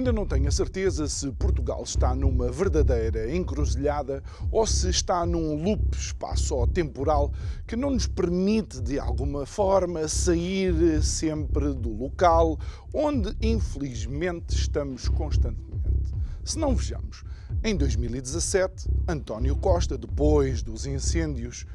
[0.00, 5.62] Ainda não tenho a certeza se Portugal está numa verdadeira encruzilhada ou se está num
[5.62, 7.30] loop espaço-temporal
[7.66, 12.58] que não nos permite, de alguma forma, sair sempre do local
[12.94, 16.14] onde, infelizmente, estamos constantemente.
[16.42, 17.22] Se não vejamos,
[17.62, 21.66] em 2017, António Costa, depois dos incêndios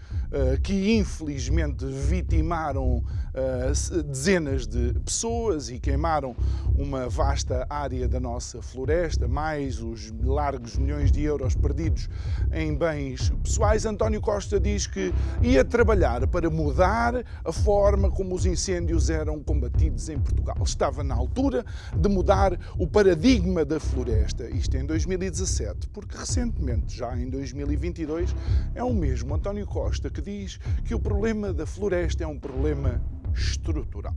[0.64, 6.36] que infelizmente vitimaram uh, dezenas de pessoas e queimaram
[6.78, 12.10] uma vasta área da nossa floresta, mais os largos milhões de euros perdidos
[12.52, 18.46] em bens pessoais, António Costa diz que ia trabalhar para mudar a forma como os
[18.46, 20.58] incêndios eram combatidos em Portugal.
[20.64, 21.66] Estava na altura
[21.96, 24.50] de mudar o paradigma da floresta.
[24.50, 28.36] Isto em 2017 porque recentemente, já em 2022,
[28.74, 33.02] é o mesmo António Costa que diz que o problema da floresta é um problema
[33.34, 34.16] estrutural.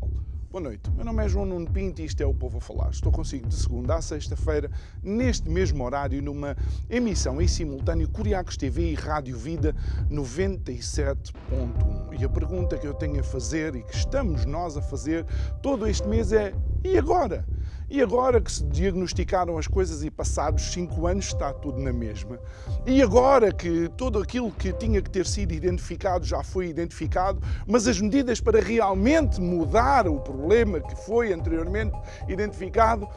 [0.48, 2.90] Boa noite, meu nome é João Nuno Pinto e isto é o Povo a Falar.
[2.90, 4.70] Estou consigo de segunda a sexta-feira,
[5.02, 6.56] neste mesmo horário, numa
[6.88, 9.74] emissão em simultâneo Curiacos TV e Rádio Vida
[10.08, 12.18] 97.1.
[12.18, 15.26] E a pergunta que eu tenho a fazer e que estamos nós a fazer
[15.60, 16.54] todo este mês é:
[16.84, 17.44] e agora?
[17.90, 22.38] E agora que se diagnosticaram as coisas e passados cinco anos está tudo na mesma.
[22.86, 27.88] E agora que tudo aquilo que tinha que ter sido identificado já foi identificado, mas
[27.88, 31.96] as medidas para realmente mudar o problema que foi anteriormente
[32.28, 33.08] identificado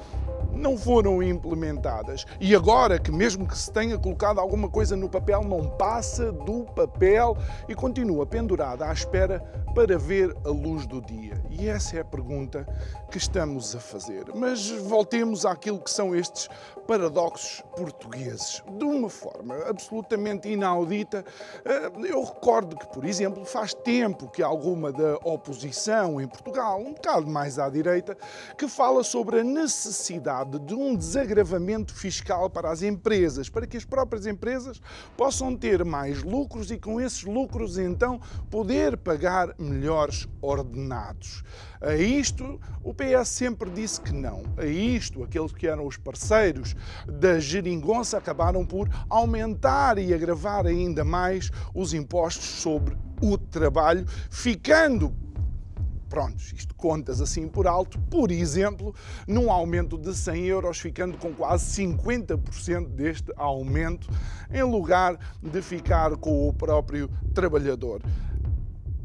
[0.54, 2.26] não foram implementadas.
[2.40, 6.64] E agora que, mesmo que se tenha colocado alguma coisa no papel, não passa do
[6.64, 9.40] papel e continua pendurada à espera
[9.74, 11.42] para ver a luz do dia.
[11.50, 12.68] E essa é a pergunta
[13.10, 14.26] que estamos a fazer.
[14.36, 16.50] Mas voltemos àquilo que são estes
[16.88, 18.62] paradoxos portugueses.
[18.78, 21.24] De uma forma absolutamente inaudita,
[21.64, 26.94] eh, eu recordo que, por exemplo, faz tempo que alguma da oposição em Portugal, um
[26.94, 28.18] bocado mais à direita,
[28.58, 33.86] que fala sobre a necessidade de um desagravamento fiscal para as empresas, para que as
[33.86, 34.82] próprias empresas
[35.16, 41.44] possam ter mais lucros e com esses lucros então poder pagar melhores ordenados.
[41.82, 44.44] A isto o PS sempre disse que não.
[44.56, 46.76] A isto aqueles que eram os parceiros
[47.08, 55.12] da geringonça acabaram por aumentar e agravar ainda mais os impostos sobre o trabalho, ficando
[56.08, 58.94] prontos, isto contas assim por alto, por exemplo,
[59.26, 64.10] num aumento de 100 euros, ficando com quase 50% deste aumento,
[64.54, 68.02] em lugar de ficar com o próprio trabalhador.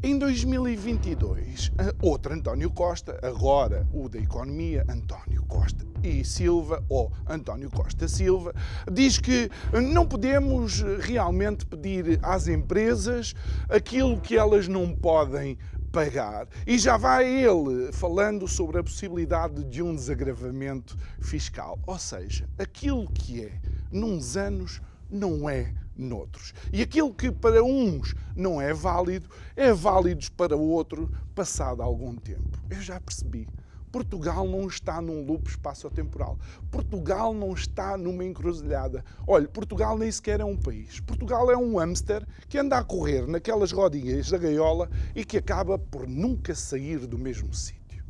[0.03, 7.71] Em 2022, outro António Costa, agora o da Economia, António Costa e Silva, ou António
[7.71, 8.53] Costa Silva,
[8.91, 13.33] diz que não podemos realmente pedir às empresas
[13.67, 15.57] aquilo que elas não podem
[15.91, 16.47] pagar.
[16.67, 21.79] E já vai ele falando sobre a possibilidade de um desagravamento fiscal.
[21.87, 23.59] Ou seja, aquilo que é
[23.91, 26.53] nos anos não é noutros.
[26.71, 32.57] E aquilo que para uns não é válido, é válido para outro passado algum tempo.
[32.69, 33.47] Eu já percebi.
[33.91, 36.37] Portugal não está num loop espaço-temporal.
[36.69, 39.03] Portugal não está numa encruzilhada.
[39.25, 40.99] Olha, Portugal nem sequer é um país.
[40.99, 45.79] Portugal é um hamster que anda a correr naquelas rodinhas da gaiola e que acaba
[45.79, 48.05] por nunca sair do mesmo sítio.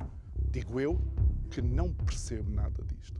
[0.49, 0.99] Digo eu
[1.49, 3.16] que não percebo nada disto.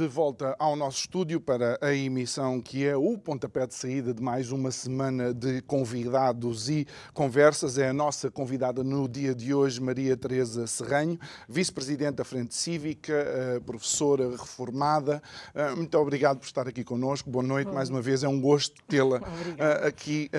[0.00, 4.22] De volta ao nosso estúdio para a emissão que é o pontapé de saída de
[4.22, 7.76] mais uma semana de convidados e conversas.
[7.76, 13.12] É a nossa convidada no dia de hoje, Maria Teresa Serranho, vice-presidente da Frente Cívica,
[13.12, 15.22] eh, professora reformada.
[15.54, 17.28] Eh, muito obrigado por estar aqui connosco.
[17.28, 17.74] Boa noite Bom.
[17.74, 18.24] mais uma vez.
[18.24, 19.20] É um gosto tê-la
[19.58, 20.30] eh, aqui.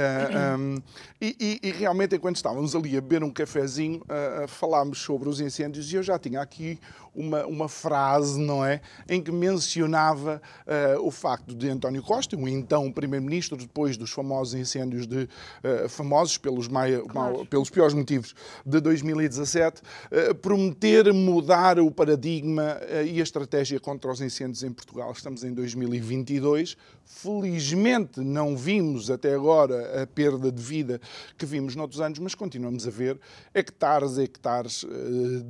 [1.22, 4.02] E, e, e, realmente, enquanto estávamos ali a beber um cafezinho,
[4.48, 6.80] falámos sobre os incêndios e eu já tinha aqui
[7.14, 8.82] uma, uma frase, não é?
[9.08, 14.54] Em que mencionava uh, o facto de António Costa, o então Primeiro-Ministro, depois dos famosos
[14.54, 17.38] incêndios de, uh, famosos pelos, maia, claro.
[17.38, 18.34] mal, pelos piores motivos
[18.66, 24.72] de 2017, uh, eh, prometer mudar o paradigma e a estratégia contra os incêndios em
[24.72, 25.12] Portugal.
[25.12, 26.78] Estamos em 2022.
[27.04, 31.02] Felizmente não vimos até agora a perda de vida
[31.38, 33.20] que vimos noutros anos, mas continuamos a ver
[33.54, 34.86] hectares e hectares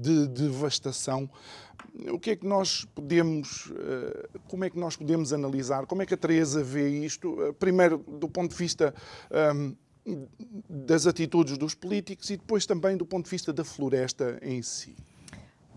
[0.02, 1.30] de devastação
[2.12, 6.06] o que é que nós podemos, eh, como é que nós podemos analisar, como é
[6.06, 8.94] que a Teresa vê isto, eh, primeiro do ponto de vista
[9.31, 9.75] um,
[10.06, 10.28] ehm,
[10.68, 14.95] das atitudes dos políticos e depois também do ponto de vista da floresta em si?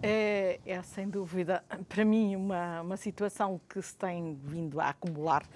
[0.03, 5.47] É, é sem dúvida, para mim, uma, uma situação que se tem vindo a acumular,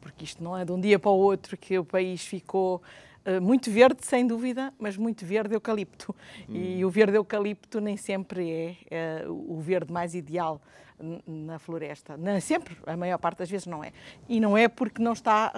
[0.00, 2.82] porque isto não é de um dia para o outro que o país ficou
[3.40, 6.14] muito verde, sem dúvida, mas muito verde eucalipto.
[6.48, 6.54] Hum.
[6.54, 10.60] E o verde eucalipto nem sempre é, é o verde mais ideal
[11.26, 12.16] na floresta.
[12.16, 13.92] Nem sempre, a maior parte das vezes não é.
[14.28, 15.52] E não é porque não está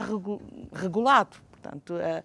[0.73, 1.37] regulado.
[1.51, 2.23] Portanto, a,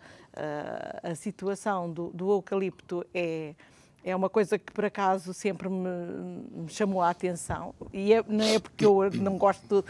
[1.07, 3.55] a, a situação do, do eucalipto é
[4.03, 5.89] é uma coisa que por acaso sempre me,
[6.53, 7.73] me chamou a atenção.
[7.93, 9.85] E é, não é porque eu não gosto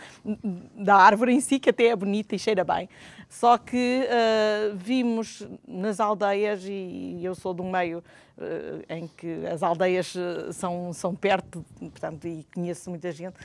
[0.75, 2.89] da árvore em si, que até é bonita e cheira bem,
[3.29, 7.99] só que uh, vimos nas aldeias, e eu sou de um meio
[8.37, 10.13] uh, em que as aldeias
[10.51, 13.35] são, são perto, portanto, e conheço muita gente,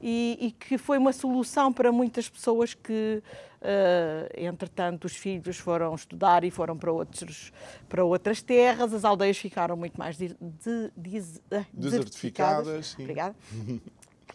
[0.00, 3.22] e, e que foi uma solução para muitas pessoas que
[3.56, 7.52] Uh, entretanto, os filhos foram estudar e foram para, outros,
[7.88, 12.94] para outras terras, as aldeias ficaram muito mais de, de, de, ah, desertificadas.
[12.98, 13.34] Obrigada.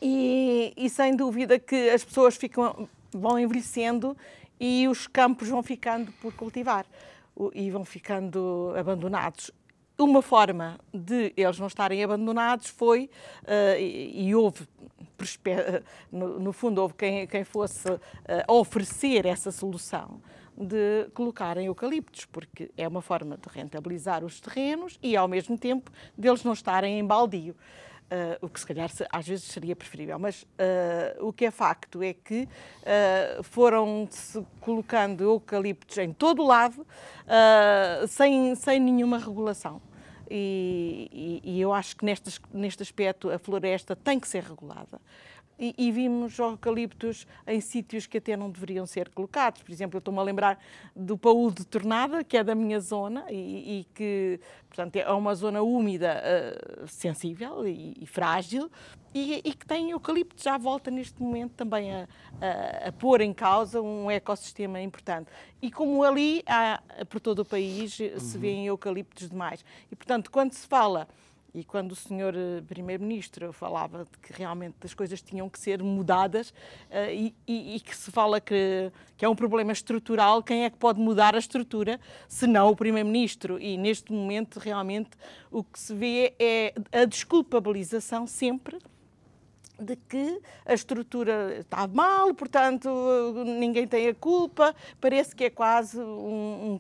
[0.04, 4.18] E, e, sem dúvida que as pessoas ficam, vão envelhecendo
[4.60, 6.88] e os campos vão ficando por cultivar
[7.54, 9.52] e vão ficando abandonados.
[10.02, 13.08] Uma forma de eles não estarem abandonados foi,
[13.44, 14.68] uh, e, e, houve
[16.12, 18.00] no, no fundo, houve quem, quem fosse uh,
[18.48, 20.20] oferecer essa solução
[20.58, 25.92] de colocarem eucaliptos, porque é uma forma de rentabilizar os terrenos e, ao mesmo tempo,
[26.18, 27.56] deles não estarem em baldio.
[28.12, 32.04] Uh, o que se calhar às vezes seria preferível, mas uh, o que é facto
[32.04, 36.86] é que uh, foram-se colocando eucaliptos em todo o lado
[38.10, 39.82] sem, sem nenhuma regulação.
[40.34, 45.02] E, e, eu acho que neste, neste aspecto a floresta tem que ser regulada.
[45.62, 49.62] E, e, vimos eucaliptos em sítios que até não deveriam ser colocados.
[49.62, 50.60] Por exemplo, eu estou-me a lembrar
[50.96, 55.36] do Paúl de Tornada, que é da minha zona e, e que, portanto, é uma
[55.36, 58.72] zona úmida, uh, sensível e, e frágil,
[59.14, 62.08] e, e, que tem eucalipto já volta neste momento também a,
[62.42, 65.30] a, a, pôr em causa um ecossistema importante.
[65.62, 68.20] E como ali, há, por todo o país, uhum.
[68.20, 69.64] se vêem eucaliptos demais.
[69.92, 71.08] E, portanto, quando se fala
[71.54, 75.84] e quando o senhor eh, primeiro-ministro falava de que realmente as coisas tinham que ser
[75.84, 80.64] mudadas uh, e, e, e, que se fala que, que é um problema estrutural, quem
[80.64, 83.60] é que pode mudar a estrutura, se não o primeiro-ministro?
[83.60, 85.10] E neste momento, realmente,
[85.52, 88.80] o que se vê é a desculpabilização sempre
[89.82, 92.90] de que a estrutura está mal, portanto
[93.46, 96.78] ninguém tem a culpa, parece que é quase um,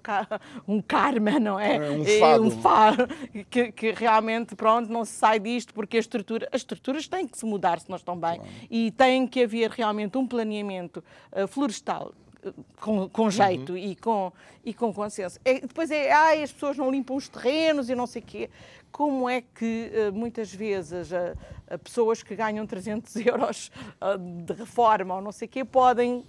[0.68, 1.75] um, um karma, não é?
[1.75, 2.44] é um fado.
[2.44, 3.08] Um fado
[3.50, 7.38] que, que, realmente, pronto, não se sai disto porque a estrutura, as estruturas têm que
[7.38, 8.51] se mudar se não estão bem claro.
[8.70, 12.13] e tem que haver realmente um planeamento uh, florestal
[12.79, 13.77] com, com jeito uhum.
[13.77, 14.34] e, com,
[14.65, 15.39] e com consenso.
[15.46, 18.50] É, depois é, ai, as pessoas não limpam os terrenos e não sei o quê.
[18.91, 21.10] Como é que uh, muitas vezes
[21.83, 23.71] pessoas que ganham 300 euros
[24.45, 26.25] de reforma ou não sei o quê podem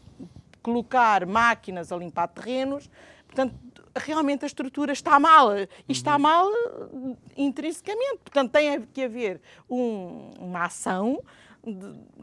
[0.62, 2.88] colocar máquinas a limpar terrenos?
[3.26, 3.54] Portanto,
[3.97, 5.57] realmente a estrutura está mal.
[5.57, 6.23] E está uhum.
[6.23, 6.49] mal
[7.37, 8.19] intrinsecamente.
[8.25, 11.23] Portanto, tem que haver um, uma ação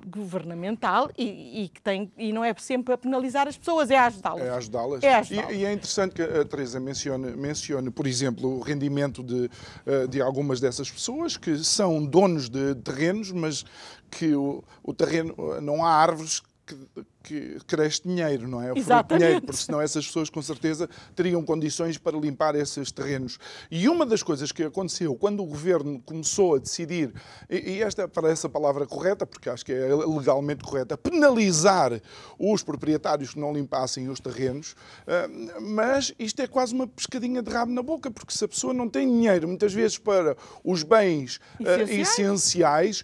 [0.08, 4.41] governamental e, e, que tem, e não é sempre a penalizar as pessoas, é ajudá-las.
[4.41, 5.03] É ajudá-las.
[5.03, 9.24] É ajudá e, e, é interessante que a Teresa mencione, mencione, por exemplo, o rendimento
[9.24, 9.50] de,
[9.86, 13.63] eh, de algumas dessas pessoas que são donos de terrenos, mas
[14.12, 18.71] que o, o terreno, não há árvores que, que cresce dinheiro, não é?
[18.75, 19.23] Exatamente.
[19.23, 23.39] dinheiro, porque senão essas pessoas com certeza teriam condições para limpar esses terrenos.
[23.71, 27.13] E uma das coisas que aconteceu quando o governo começou a decidir,
[27.49, 31.99] e esta parece a palavra correta, porque acho que é legalmente correta, penalizar
[32.38, 34.75] os proprietários que não limpassem os terrenos,
[35.07, 35.27] eh,
[35.61, 38.89] mas isto é quase uma pescadinha de rabo na boca, porque se a pessoa não
[38.89, 43.03] tem dinheiro, muitas vezes para os bens eh, essenciais, essenciais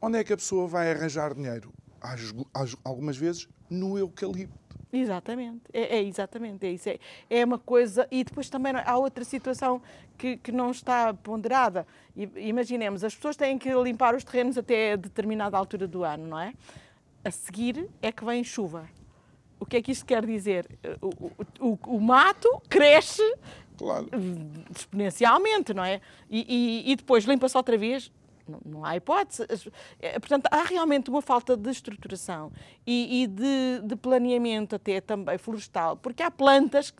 [0.00, 1.72] onde é que a pessoa vai arranjar dinheiro?
[2.00, 4.58] Às, às, algumas vezes no eucalipto.
[4.92, 6.88] Exatamente, é, é, exatamente, é isso.
[6.88, 9.80] É, é uma coisa, e depois também há outra situação
[10.18, 11.86] que, que não está ponderada.
[12.36, 16.54] Imaginemos, as pessoas têm que limpar os terrenos até determinada altura do ano, não é?
[17.24, 18.88] A seguir é que vem chuva.
[19.60, 20.66] O que é que isto quer dizer?
[21.00, 23.22] O, o, o mato cresce
[23.76, 24.08] claro.
[24.74, 26.00] exponencialmente, não é?
[26.28, 28.10] E, e, e depois limpa-se outra vez,
[28.50, 29.46] não, não, há hipótese.
[30.00, 32.52] É, portanto, há realmente uma falta de estruturação
[32.86, 36.92] e, e de, de, planeamento até também florestal, porque há plantas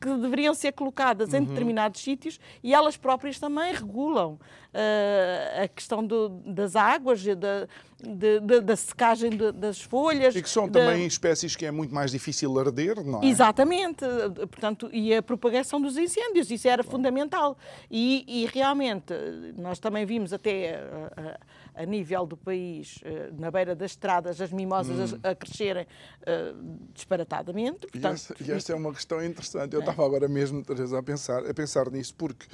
[0.00, 1.38] que deveriam ser colocadas uhum.
[1.38, 4.38] em determinados sítios e elas próprias também regulam
[4.76, 7.66] uh, a questão do, das águas, da,
[8.02, 10.36] de, de, da secagem de, das folhas.
[10.36, 13.26] E que são também espécies que é muito mais difícil arder, não é?
[13.26, 14.04] Exatamente.
[14.50, 17.56] Portanto, e a propagação dos incêndios, isso era fundamental.
[17.90, 19.14] E, e, realmente,
[19.56, 21.38] nós também vimos até a,
[21.76, 25.18] a, a, nível do país, eh, na beira das estradas, as mimosas hum.
[25.22, 27.86] a, a, crescerem uh, disparatadamente.
[27.86, 29.74] Portanto, e, esta, e, esta, é uma questão interessante.
[29.74, 29.82] Eu é.
[29.82, 32.46] estava agora mesmo, Teresa, a pensar, a pensar nisso, porque,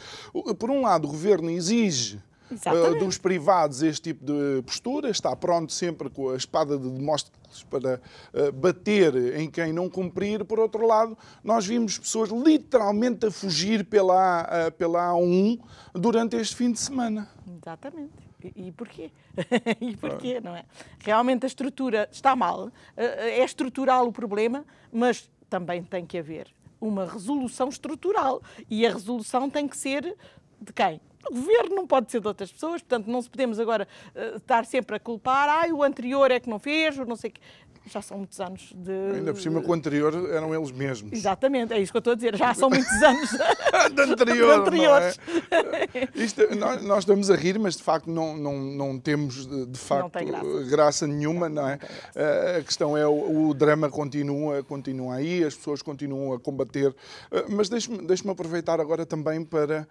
[0.58, 2.11] por um lado, o governo exige
[2.52, 7.64] uh, dos privados este tipo de postura, está pronto sempre com a espada de Demóstenes
[7.70, 8.00] para
[8.34, 10.44] uh, bater em quem não cumprir.
[10.44, 15.60] Por outro lado, nós vimos pessoas literalmente a fugir pela, uh, pela A1
[15.94, 17.28] durante este fim de semana.
[17.60, 18.12] Exatamente.
[18.42, 19.10] E, e porquê?
[19.80, 20.64] e porquê, não é?
[20.98, 26.48] Realmente a estrutura está mal, é estrutural o problema, mas também tem que haver
[26.82, 28.42] uma resolução estrutural.
[28.68, 30.16] E a resolução tem que ser
[30.60, 31.00] de quem?
[31.30, 34.64] O governo não pode ser de outras pessoas, portanto, não se podemos agora uh, estar
[34.64, 37.40] sempre a culpar, ah, o anterior é que não fez, ou não sei o que.
[37.86, 39.16] Já são muitos anos de.
[39.16, 41.12] Ainda por cima que o anterior eram eles mesmos.
[41.12, 42.36] Exatamente, é isso que eu estou a dizer.
[42.36, 45.18] Já são muitos anos de, anterior, de anteriores.
[45.50, 46.08] É?
[46.22, 50.24] Isto, nós, nós, estamos a rir, mas de facto não, não, não temos de facto
[50.24, 50.70] graça.
[50.70, 51.06] graça.
[51.08, 51.78] nenhuma, não, não é?
[52.14, 56.94] Não a questão é o, o, drama continua, continua aí, as pessoas continuam a combater.
[57.32, 59.88] Eh, mas deixe-me deixe aproveitar agora também para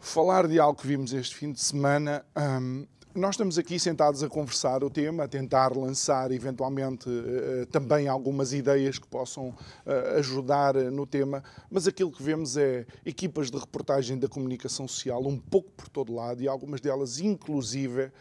[0.00, 2.24] falar de algo que vimos este fim de semana.
[2.36, 8.06] Um, nós estamos aqui sentados a conversar o tema, a tentar lançar eventualmente uh, também
[8.06, 13.58] algumas ideias que possam uh, ajudar no tema, mas aquilo que vemos é equipas de
[13.58, 18.12] reportagem da comunicação social um pouco por todo lado e algumas delas, inclusive, uh,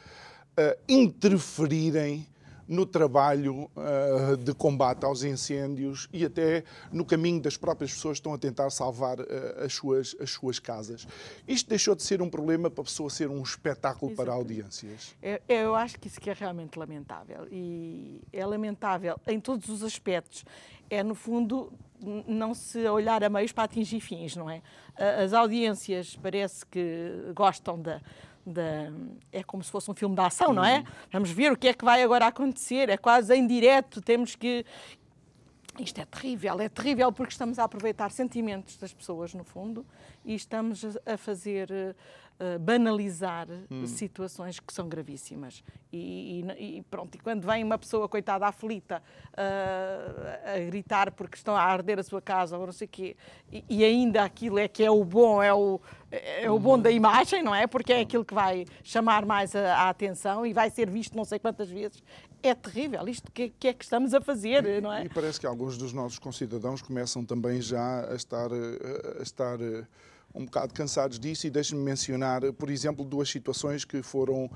[0.88, 2.28] interferirem
[2.68, 8.20] no trabalho uh, de combate aos incêndios e até no caminho das próprias pessoas que
[8.20, 9.26] estão a tentar salvar uh,
[9.64, 11.08] as, suas, as suas casas.
[11.48, 15.16] Isto deixou de ser um problema para a pessoa ser um espetáculo para audiências?
[15.22, 19.84] Eu, eu acho que isso que é realmente lamentável e é lamentável em todos os
[19.84, 20.44] aspectos.
[20.90, 21.72] É, no fundo,
[22.28, 24.62] não se olhar a meios para atingir fins, não é?
[24.96, 28.02] As audiências parece que gostam da,
[28.48, 28.92] da,
[29.32, 30.80] é como se fosse um filme de ação, não é?
[30.80, 30.86] Uhum.
[31.12, 34.66] Vamos ver o que é que vai agora acontecer, é quase em direto, temos que.
[35.78, 39.86] Isto é terrível, é terrível porque estamos a aproveitar sentimentos das pessoas, no fundo,
[40.26, 41.96] e estamos a fazer
[42.40, 43.86] uh, banalizar hum.
[43.86, 45.64] situações que são gravíssimas.
[45.92, 49.02] E, e, e, pronto, e quando vem uma pessoa, coitada, aflita,
[49.34, 53.16] uh, a gritar porque estão a arder a sua casa ou não sei o quê,
[53.52, 55.80] e, e, ainda aquilo é que é o bom, é o,
[56.12, 57.66] é o bom da imagem, não é?
[57.68, 61.26] Porque é aquilo que vai chamar mais a, a atenção e vai ser visto não
[61.26, 62.04] sei quantas vezes.
[62.44, 65.06] É terrível isto que, que é que estamos a fazer, não é?
[65.06, 69.58] E parece que alguns dos nossos concidadãos começam também já a estar, a estar
[70.34, 74.50] um bocado cansados disso e deixe-me mencionar, por exemplo, duas situações que foram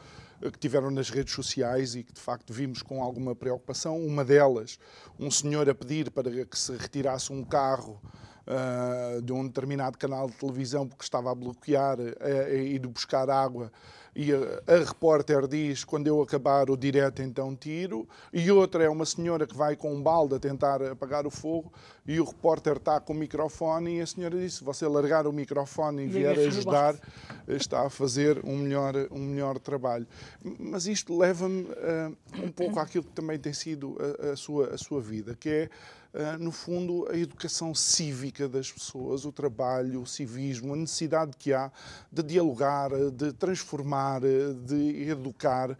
[0.49, 3.99] que tiveram nas redes sociais e que de facto vimos com alguma preocupação.
[4.03, 4.79] Uma delas,
[5.19, 8.01] um senhor a pedir para que se retirasse um carro
[8.47, 11.97] uh, de um determinado canal de televisão porque estava a bloquear
[12.49, 13.71] e de buscar água.
[14.15, 14.37] E a,
[14.67, 18.07] a, repórter diz: quando eu acabar o direto, então tiro.
[18.33, 21.71] E outra é uma senhora que vai com um balde a tentar apagar o fogo
[22.05, 25.33] e o repórter está com o microfone e a senhora disse: se você largar o
[25.33, 26.95] microfone e vier a ajudar,
[27.47, 30.07] está a fazer um melhor, um melhor trabalho.
[30.41, 34.77] Mas isto leva-me uh, um pouco àquilo que também tem sido a, a, sua, a
[34.77, 35.69] sua vida, que é
[36.13, 41.53] ah, no fundo, a educação cívica das pessoas, o trabalho, o civismo, a necessidade que
[41.53, 41.71] há
[42.11, 45.77] de dialogar, de transformar, de educar.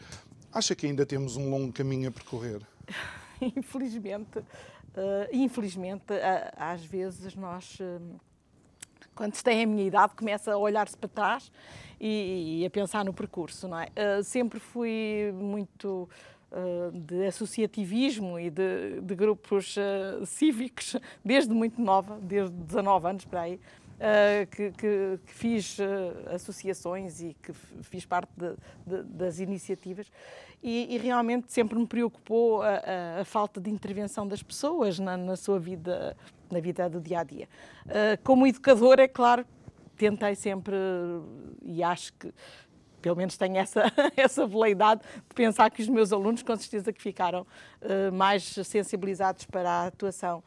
[0.53, 2.61] Acha que ainda temos um longo caminho a percorrer?
[3.41, 4.41] infelizmente,
[4.95, 6.13] uh, infelizmente,
[6.55, 8.19] às vezes nós, uh,
[9.15, 11.51] quando se tem a minha idade, começa a olhar-se para trás
[11.99, 13.87] e, e, a pensar no percurso, não é?
[13.87, 16.09] Uh, sempre fui muito
[17.07, 19.77] de associativismo e de, de grupos
[20.25, 23.59] cívicos desde muito nova, desde 19 anos para aí.
[24.01, 27.53] Uh, que, que, que, fiz uh, associações e que
[27.83, 30.11] fiz parte de, de, das iniciativas
[30.63, 35.15] e, e, realmente sempre me preocupou a, a, a, falta de intervenção das pessoas na,
[35.15, 36.17] na, sua vida,
[36.49, 37.47] na vida do dia a dia.
[37.85, 39.45] Uh, como educadora, é claro,
[39.95, 40.75] tentei sempre
[41.61, 42.33] e acho que
[43.03, 43.83] pelo menos tenho essa,
[44.17, 47.45] essa veleidade de pensar que os meus alunos, com certeza, que ficaram
[48.13, 50.43] mais sensibilizados para a atuação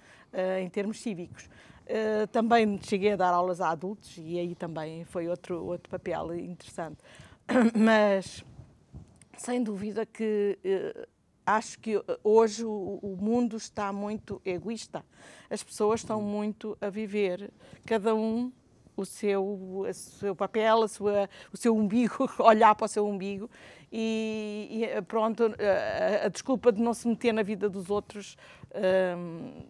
[0.61, 1.49] em termos cívicos.
[1.85, 6.35] Uh, também cheguei a dar aulas a adultos e aí também foi outro, outro papel
[6.35, 6.99] interessante.
[7.77, 8.43] Mas,
[9.37, 11.07] sem dúvida que uh,
[11.45, 15.05] acho que hoje o, o, mundo está muito egoísta.
[15.51, 17.53] As pessoas estão muito a viver,
[17.85, 18.51] cada um
[18.97, 23.51] o seu, o seu papel, a sua, o seu umbigo, olhar para o seu umbigo
[23.93, 28.37] e, e pronto, a, a, desculpa de não se meter na vida dos outros
[29.17, 29.63] um,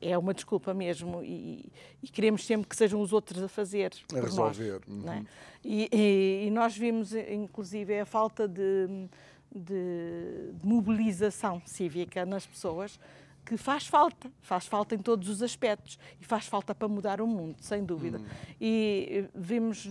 [0.00, 1.70] é uma desculpa mesmo e,
[2.02, 5.18] e, queremos sempre que sejam os outros a fazer a resolver nós, é?
[5.18, 5.26] uhum.
[5.64, 9.08] e, e, e, nós vimos inclusive a falta de,
[9.54, 12.98] de, de mobilização cívica nas pessoas
[13.44, 17.26] que faz falta, faz falta em todos os aspectos e faz falta para mudar o
[17.26, 18.18] mundo, sem dúvida.
[18.18, 18.24] Hum.
[18.60, 19.86] E vimos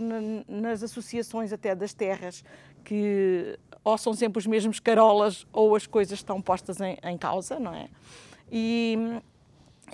[0.48, 2.44] nas associações até das terras
[2.84, 7.60] que ou são sempre os mesmos carolas ou as coisas estão postas em, em causa,
[7.60, 7.90] não é?
[8.52, 8.98] E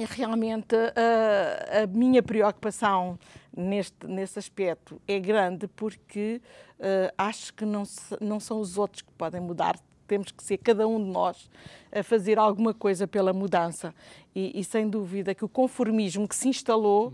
[0.06, 3.18] realmente a, a, minha preocupação
[3.56, 6.42] neste, nesse aspecto é grande porque
[6.80, 10.58] uh, acho que não, se, não são os outros que podem mudar, temos que ser
[10.58, 11.50] cada um de nós
[11.92, 13.94] a fazer alguma coisa pela mudança.
[14.34, 17.14] E, e sem dúvida que o conformismo que se instalou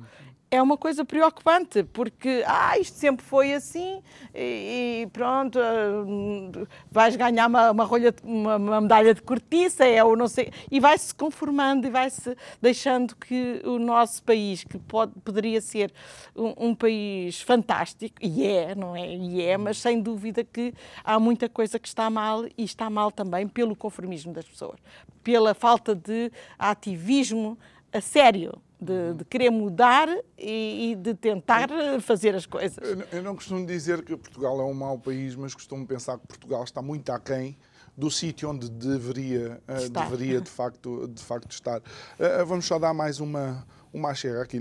[0.53, 4.03] é uma coisa preocupante, porque ah, isto sempre foi assim
[4.35, 10.03] e, e pronto, uh, vais ganhar uma, uma, rolha, uma, uma, medalha de cortiça, é
[10.03, 15.13] ou não sei, e vai-se conformando e vai-se deixando que o nosso país, que pode,
[15.25, 15.91] poderia ser
[16.35, 19.11] um, um, país fantástico, e é, não é?
[19.11, 20.71] E é, mas sem dúvida que
[21.03, 24.79] há muita coisa que está mal e está mal também pelo conformismo das pessoas,
[25.23, 27.57] pela falta de ativismo
[27.91, 31.69] a sério de, de querer mudar e, e, de tentar
[32.01, 32.77] fazer as coisas.
[32.81, 36.27] Eu, eu não costumo dizer que Portugal é um mau país, mas costumo pensar que
[36.27, 37.57] Portugal está muito aquém
[37.95, 41.79] do sítio onde deveria, uh, deveria de, facto, de facto estar.
[41.79, 44.59] Uh, vamos só dar mais uma, uma chega aqui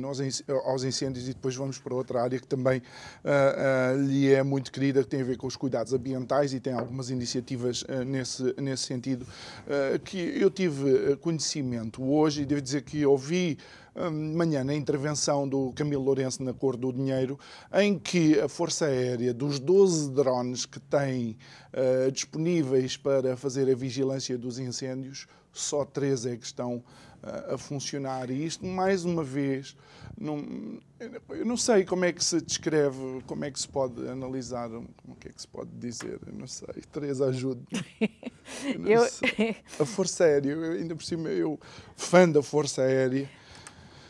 [0.65, 4.71] aos incêndios e depois vamos para outra área que também uh, uh, lhe é muito
[4.71, 8.55] querida, que tem a ver com os cuidados ambientais e tem algumas iniciativas uh, nesse,
[8.61, 9.27] nesse sentido,
[10.05, 13.59] que eu tive conhecimento hoje e devo dizer que ouvi
[14.11, 17.39] manhã na intervenção do Camilo Lourenço na Cor do Dinheiro,
[17.73, 21.37] em que a Força Aérea, dos 12 drones que tem
[21.73, 26.83] uh, disponíveis para fazer a vigilância dos incêndios, só três é que estão
[27.23, 28.31] a funcionar.
[28.31, 29.77] E isto, mais uma vez,
[30.19, 30.45] não,
[31.31, 35.17] eu não sei como é que se descreve, como é que se pode analisar, como
[35.25, 36.83] é que se pode dizer, eu não sei.
[36.93, 38.11] Teresa, ajude-me.
[38.89, 39.03] Eu...
[39.81, 41.59] A Força Aérea, ainda por cima, eu,
[41.97, 43.29] fã da Força Aérea,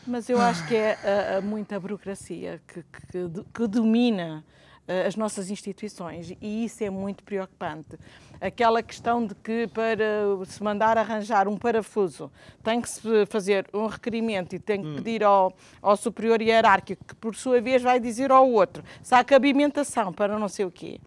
[0.05, 4.43] mas eu acho que é muita burocracia que, que, que domina
[5.07, 7.97] as nossas instituições e isso é muito preocupante.
[8.41, 10.03] Aquela questão de que para
[10.45, 12.29] se mandar arranjar um parafuso
[12.61, 14.95] tem que se fazer um requerimento e tem que hum.
[14.95, 19.23] pedir ao, ao superior hierárquico, que por sua vez vai dizer ao outro se há
[19.23, 20.99] cabimentação para não sei o quê.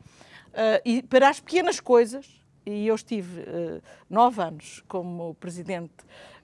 [0.49, 2.27] Uh, e para as pequenas coisas,
[2.65, 5.93] e eu estive uh, nove anos como presidente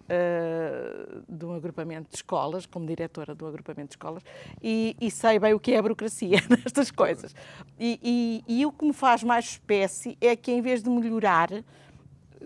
[0.08, 4.22] uh, de um agrupamento de escolas, como diretora do agrupamento de escolas,
[4.62, 7.34] e, e sei bem o que é a burocracia nestas coisas.
[7.78, 11.48] E, e, e o que me faz mais espécie é que, em vez de melhorar,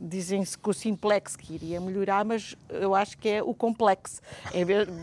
[0.00, 4.20] dizem-se que o simplex que iria melhorar, mas eu acho que é o complexo.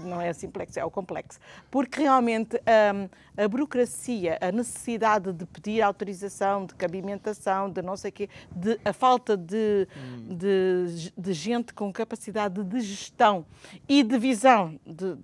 [0.06, 1.40] não é simplex, é o complexo.
[1.70, 8.10] Porque realmente um, a burocracia, a necessidade de pedir autorização, de cabimentação, de não sei
[8.10, 10.36] o quê, de, a falta de, hum.
[10.36, 13.46] de, de, gente com capacidade de gestão
[13.90, 15.16] e de visão de,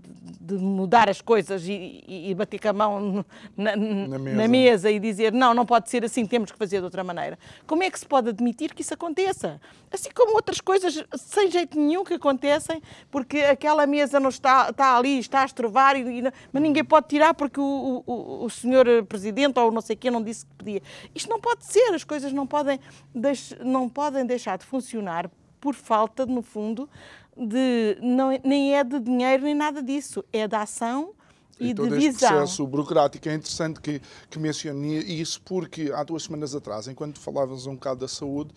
[0.41, 4.37] de mudar as coisas e, e, bater com a mão na, na, mesa.
[4.37, 7.37] na mesa e dizer não, não pode ser assim, temos que fazer de outra maneira.
[7.67, 9.61] Como é que se pode admitir que isso aconteça?
[9.91, 14.97] Assim como outras coisas sem jeito nenhum que acontecem, porque aquela mesa não está, está
[14.97, 19.59] ali, está a estrovar, e, mas ninguém pode tirar porque o, o, o senhor presidente
[19.59, 20.81] ou não sei quem não disse que podia.
[21.13, 22.79] Isto não pode ser, as coisas não podem,
[23.13, 26.89] deix, não podem deixar de funcionar por falta, no fundo,
[27.35, 31.13] de não, nem é de dinheiro nem nada disso, é da ação
[31.59, 32.29] e, e todo este visão.
[32.29, 37.65] processo burocrático é interessante que, que mencione isso porque há duas semanas atrás, enquanto falávamos
[37.65, 38.53] um bocado da saúde,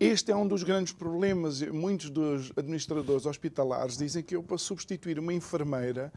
[0.00, 1.62] este é um dos grandes problemas.
[1.62, 6.12] Muitos dos administradores hospitalares dizem que eu, para substituir uma enfermeira,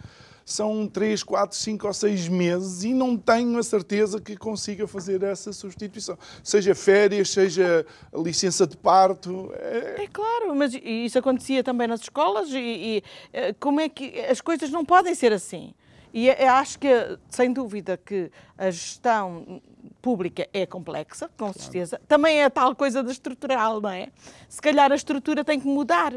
[0.45, 5.23] são 3, 4, 5 ou 6 meses e não tenho a certeza que consiga fazer
[5.23, 6.17] essa substituição.
[6.43, 9.51] Seja férias, seja licença de parto.
[9.53, 14.19] É, é claro, mas isso acontecia também nas escolas e, e eh, como é que
[14.21, 15.73] as coisas não podem ser assim?
[16.13, 16.87] E acho que,
[17.27, 19.61] sem dúvida, que a gestão
[20.05, 21.59] pública é complexa, com claro.
[21.59, 21.99] certeza.
[22.07, 24.09] Também é tal coisa da estrutural, não é?
[24.47, 26.13] Se calhar a estrutura tem que mudar.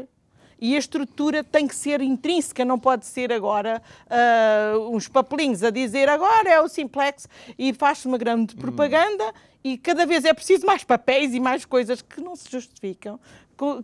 [0.61, 5.69] E a estrutura tem que ser intrínseca, não pode ser agora uh, uns papelinhos a
[5.69, 8.59] dizer agora é o simplex e faz-se uma grande hum.
[8.59, 9.33] propaganda hum.
[9.63, 13.17] e cada vez é preciso mais papéis e mais coisas que não se justificam,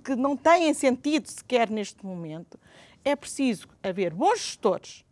[0.04, 2.60] que não têm sentido sequer neste momento.
[3.06, 5.05] É preciso haver bons gestores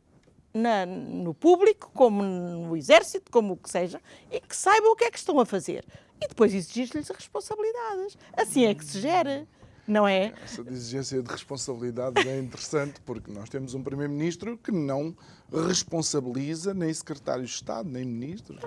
[0.53, 3.99] na, no público, como no exército, como o que seja,
[4.31, 5.85] e que saibam o que é que estão a fazer.
[6.21, 8.17] E depois exigir-lhes responsabilidades.
[8.33, 9.47] Assim é que se gera.
[9.85, 10.33] Não é?
[10.41, 15.13] Essa exigência de responsabilidade é interessante, porque nós temos um Primeiro-Ministro que não
[15.51, 18.61] responsabiliza nem secretários de Estado, nem ministros.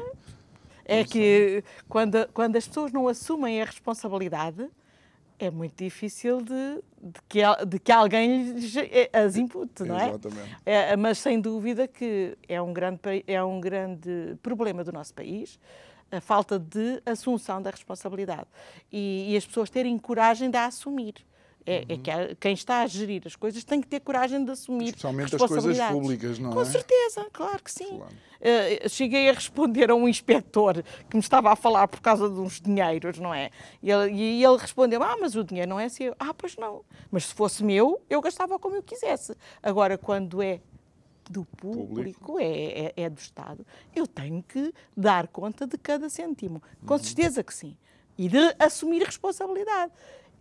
[0.85, 4.68] É que quando, quando as pessoas não assumem a responsabilidade,
[5.38, 8.57] é muito difícil de, de, que, de que alguém
[8.90, 10.09] eh, as impute, não é?
[10.09, 10.57] Exatamente.
[10.64, 15.59] É, mas sem dúvida que é um, grande, é um grande problema do nosso país
[16.11, 18.46] a falta de assunção da responsabilidade
[18.92, 21.14] e, e as pessoas terem coragem de a assumir.
[21.66, 24.90] É, é, que quem está a gerir as coisas tem que ter coragem de assumir
[24.90, 26.64] Especialmente as coisas públicas, não Com é?
[26.64, 27.98] Com certeza, claro que sim.
[27.98, 28.14] Claro.
[28.37, 32.38] Uh, cheguei a responder a um inspetor que me estava a falar por causa de
[32.38, 33.50] uns dinheiros, não é?
[33.83, 36.14] E ele, e ele respondeu: Ah, mas o dinheiro não é seu.
[36.18, 36.85] Ah, pois não.
[37.11, 39.35] Mas se fosse meu, eu gastava como eu quisesse.
[39.62, 40.61] Agora, quando é
[41.31, 42.38] do público, público.
[42.38, 46.62] É, é, é, do Estado, eu tenho que dar conta de cada cêntimo.
[46.85, 47.02] Com uhum.
[47.02, 47.76] certeza que sim.
[48.18, 49.92] E de assumir responsabilidade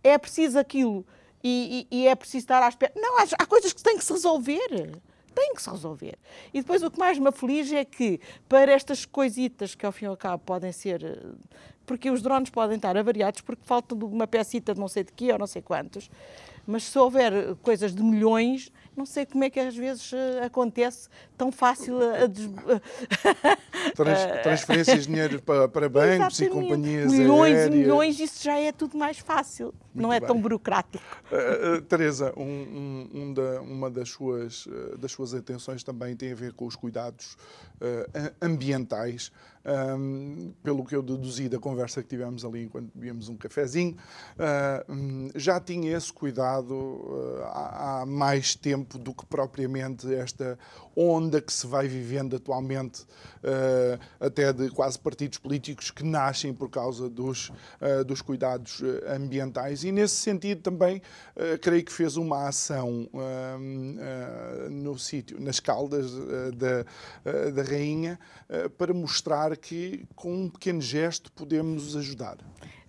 [0.08, 1.04] é preciso aquilo
[1.42, 2.92] e, e, e é preciso estar à espera.
[2.96, 5.00] Não, há, há coisas que têm que se resolver
[5.36, 6.18] tem que se resolver.
[6.52, 10.06] E depois o que mais me aflige é que, para estas coisitas que ao fim
[10.06, 11.04] e ao cabo podem ser.
[11.04, 11.18] Eh,
[11.84, 15.12] porque os drones podem estar avariados porque falta de uma pecita de não sei de
[15.12, 16.10] quê ou não sei quantos.
[16.66, 21.08] Mas se houver coisas de milhões, não sei como é que às vezes uh, acontece
[21.36, 22.50] tão fácil a, des...
[23.94, 26.44] Trans, transferências de dinheiro para, para bancos Exatamente.
[26.44, 27.74] e companhias milhões aéreas.
[27.74, 30.26] e milhões, isso já é tudo mais fácil, não é bem.
[30.26, 31.04] tão burocrático.
[31.30, 36.32] Uh, uh, Teresa, um, um, um da, uma das suas, das suas atenções também tem
[36.32, 37.36] a ver com os cuidados
[38.40, 39.30] ambientais.
[39.68, 43.96] Um, pelo que eu deduzi da conversa que tivemos ali enquanto bebíamos um cafezinho,
[44.36, 50.56] uh, já tinha esse cuidado uh, há, há, mais tempo do que propriamente esta
[50.94, 56.70] onda que se vai vivendo atualmente, uh, até de quase partidos políticos que nascem por
[56.70, 57.50] causa dos,
[58.06, 59.82] dos cuidados ambientais.
[59.86, 61.00] E nesse sentido também
[61.60, 63.08] creio que fez uma ação
[64.68, 66.10] no sítio, nas Caldas
[66.56, 68.18] da, da Rainha,
[68.76, 72.36] para mostrar que com um pequeno gesto podemos ajudar?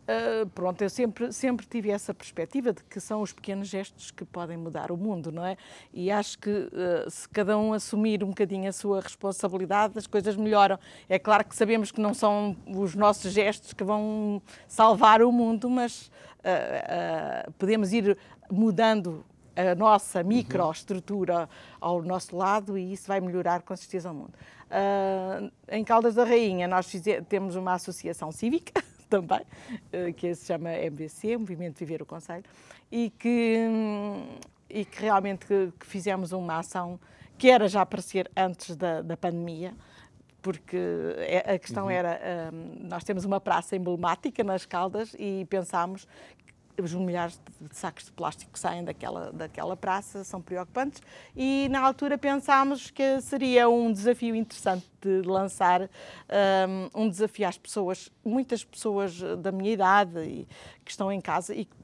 [0.07, 4.23] Uh, pronto, eu sempre, sempre tive essa perspectiva de que são os pequenos gestos que
[4.23, 5.57] podem mudar o mundo, não é?
[5.93, 10.37] E acho que uh, se cada um assumir um bocadinho a sua responsabilidade, as coisas
[10.37, 10.79] melhoram.
[11.09, 15.69] É claro que sabemos que não são os nossos gestos que vão salvar o mundo,
[15.69, 18.17] mas uh, podemos ir
[18.49, 19.25] mudando
[19.57, 21.49] a nossa microestrutura
[21.81, 24.33] ao nosso lado e isso vai melhorar com certeza o mundo.
[25.67, 26.93] Em Caldas da Rainha nós
[27.27, 28.71] temos uma associação cívica
[29.09, 32.43] também, uh, que se chama MVC, Movimento Viver o Conselho,
[32.91, 33.65] e que,
[34.69, 36.99] e que realmente que, fizemos uma ação
[37.37, 39.73] que era já para ser antes da, da pandemia,
[40.41, 40.77] porque
[41.17, 41.91] é, a questão uhum.
[41.91, 46.07] era, um, nós temos uma praça emblemática nas Caldas e pensámos
[46.81, 51.01] os milhares de sacos de plástico que saem daquela, daquela praça são preocupantes
[51.35, 55.89] e na altura pensámos que seria um desafio interessante de lançar
[56.93, 60.47] um, um desafio às pessoas, muitas pessoas da minha idade e,
[60.83, 61.75] que estão em casa e que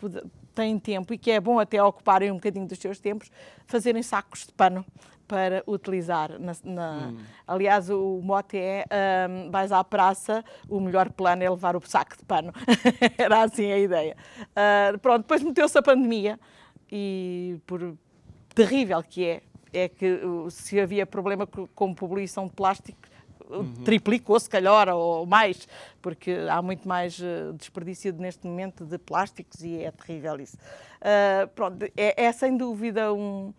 [0.54, 3.32] têm tempo e que é bom até ocuparem um bocadinho dos seus tempos,
[3.66, 4.86] fazerem sacos de pano
[5.34, 6.40] para utilizar.
[6.40, 7.08] Na, na...
[7.08, 7.18] Hum.
[7.48, 8.86] Aliás, o mote é
[9.28, 12.54] um, vais à praça, o melhor plano é levar o saco de pano.
[13.18, 14.16] Era assim a ideia.
[14.42, 16.40] Uh, pronto, depois meteu-se a pandemia
[16.92, 17.98] e por
[18.54, 19.42] terrível que é,
[19.74, 23.00] é que se havia problema com poluição de plástico,
[23.50, 23.74] uhum.
[23.84, 25.68] triplicou, se calhar, ou mais,
[26.00, 30.58] porque há muito mais uh, desperdício neste momento de plásticos e é terrível isso.
[30.58, 33.52] Uh, pronto, é, é, sem dúvida um.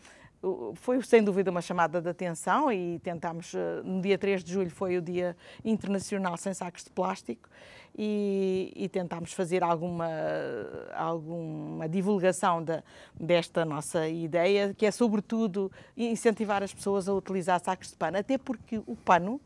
[0.74, 3.52] Foi sem dúvida uma chamada de atenção e tentámos,
[3.84, 7.48] no dia 3 de julho foi o Dia Internacional Sem Sacos de Plástico
[7.96, 10.08] e, e tentámos fazer alguma,
[10.94, 12.82] alguma divulgação de,
[13.18, 18.36] desta nossa ideia, que é sobretudo incentivar as pessoas a utilizar sacos de pano, até
[18.36, 19.40] porque o pano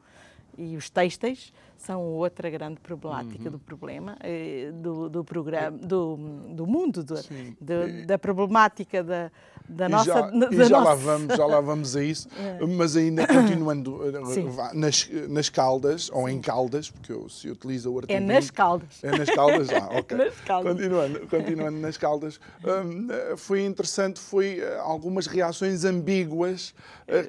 [0.59, 3.51] e os têxteis são outra grande problemática uhum.
[3.53, 6.17] do problema, eh, do, do programa, do,
[6.51, 7.15] do mundo, do,
[7.61, 9.31] do, da problemática da,
[9.69, 10.05] da e nossa.
[10.05, 10.89] Já, da e já, nossa...
[10.89, 12.67] Lá vamos, já lá vamos a isso, é.
[12.67, 17.97] mas ainda continuando eh, nas, nas caldas, ou em caldas, porque eu, se utiliza o
[17.97, 18.13] artigo.
[18.13, 19.05] É nas caldas.
[19.05, 20.19] É nas caldas, ah, ok.
[20.19, 20.73] nas caldas.
[20.73, 26.75] Continuando, continuando nas caldas, um, foi interessante, foi eh, algumas reações ambíguas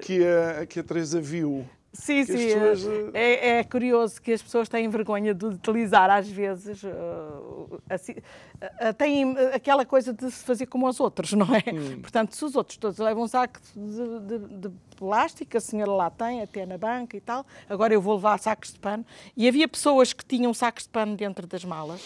[0.01, 1.65] que a, que a Teresa viu.
[1.91, 2.33] Sim, sim.
[2.33, 2.85] Pessoas...
[3.13, 8.93] É, é, curioso que as pessoas têm vergonha de utilizar, às vezes, uh, assim, uh,
[8.95, 11.63] têm aquela coisa de se fazer como os outros, não é?
[11.73, 12.01] Hum.
[12.01, 16.09] Portanto, se os outros todos levam um saco de, de, de, plástico, a senhora lá
[16.09, 19.05] tem, até na banca e tal, agora eu vou levar sacos de pano.
[19.35, 22.01] E havia pessoas que tinham sacos de pano dentro das malas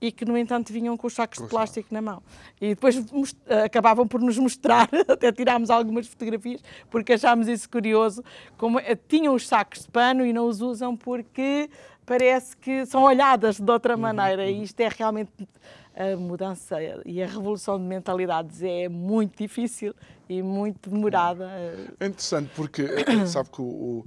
[0.00, 2.22] e que, no entanto, vinham com os sacos de plástico na mão.
[2.60, 2.96] E depois
[3.64, 8.24] acabavam por nos mostrar, até tirámos algumas fotografias, porque achámos isso curioso,
[8.56, 11.68] como eh, tinham os sacos de pano e não os usam porque
[12.06, 14.42] parece que são olhadas de outra uhum, maneira.
[14.42, 14.48] Uhum.
[14.48, 15.30] E isto é realmente
[15.94, 19.94] a mudança e a revolução de mentalidades é muito difícil
[20.28, 21.50] e muito demorada.
[21.98, 22.86] É interessante porque
[23.26, 24.06] sabe que o, o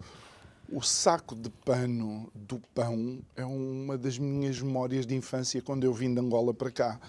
[0.82, 6.14] saco de pano do pão é uma das minhas memórias de infância quando eu vim
[6.14, 7.00] de Angola para cá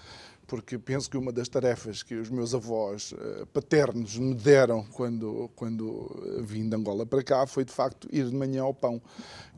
[0.47, 5.49] porque penso que uma das tarefas que os meus avós uh, paternos me deram quando,
[5.55, 9.01] quando vim de Angola para cá foi, de facto, ir de manhã ao pão.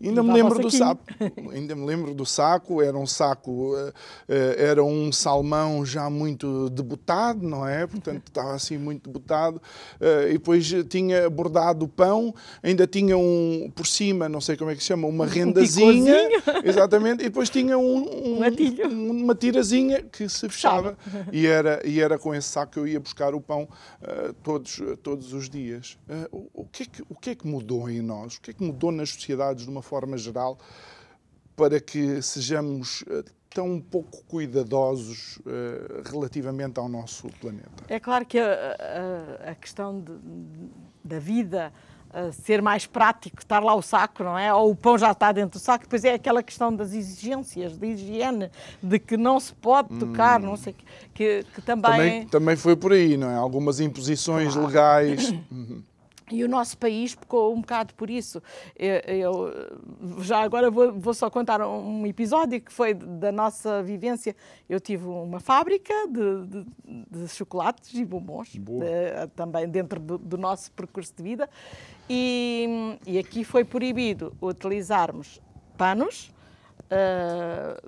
[0.02, 1.02] Ainda me lembro do saco,
[1.52, 3.94] ainda me lembro do saco, era um saco, uh, uh,
[4.30, 7.86] era um salmão já muito debutado, não é?
[7.86, 9.62] Portanto, estava assim muito debutado,
[10.30, 14.76] e depois tinha bordado o pão, ainda tinha um, por cima, não sei como é
[14.76, 20.30] que se chama, uma rendazinha, um exatamente, e depois tinha um, um, uma tirazinha que
[20.30, 20.77] se fechava
[21.32, 24.80] e era, e era com esse saco que eu ia buscar o pão uh, todos,
[25.04, 25.98] todos os dias.
[26.32, 28.36] Uh, o, que é que, o que é que mudou em nós?
[28.36, 30.58] O que é que mudou nas sociedades de uma forma geral
[31.56, 35.40] para que sejamos uh, tão pouco cuidadosos
[36.06, 37.86] relativamente ao nosso planeta?
[37.88, 38.76] É claro que a,
[39.46, 40.14] a, a questão de,
[41.04, 41.74] da vida
[42.32, 44.54] ser mais prático, estar lá o saco, não é?
[44.54, 45.86] Ou o pão já está dentro do saco.
[45.86, 48.50] Depois é aquela questão das exigências, de higiene,
[48.82, 50.46] de que não se pode tocar, hum.
[50.46, 50.76] não sei,
[51.14, 51.92] que, que também...
[51.92, 52.28] também...
[52.28, 53.36] Também foi por aí, não é?
[53.36, 54.68] Algumas imposições claro.
[54.68, 55.34] legais...
[56.30, 58.44] E o nosso país pecou um bocado por isso.
[58.76, 64.36] Eu, eu já agora vou, vou, só contar um episódio que foi da nossa vivência.
[64.68, 66.66] Eu tive uma fábrica de, de,
[67.10, 68.60] de chocolates e bombons, de,
[69.38, 71.50] também dentro do, do, nosso percurso de vida.
[72.10, 75.42] E, e aqui foi proibido utilizarmos
[75.78, 76.30] panos,
[76.92, 77.82] uh,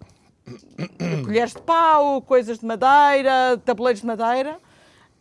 [1.26, 4.58] colheres de pau, coisas de madeira, tabuleiros de madeira.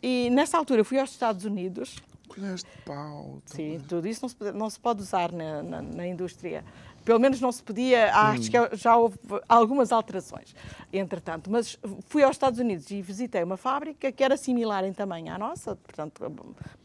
[0.01, 1.97] E nessa altura fui aos Estados Unidos
[2.29, 3.41] colheres de pau.
[3.45, 6.63] Sim, tudo isso não se, não se pode usar na, na, na, indústria.
[7.03, 10.55] Pelo menos não se podia, acho que já houve algumas alterações,
[10.93, 11.49] entretanto.
[11.49, 15.37] Mas fui aos Estados Unidos e visitei uma fábrica que era similar em tamanho à
[15.37, 16.21] nossa, portanto,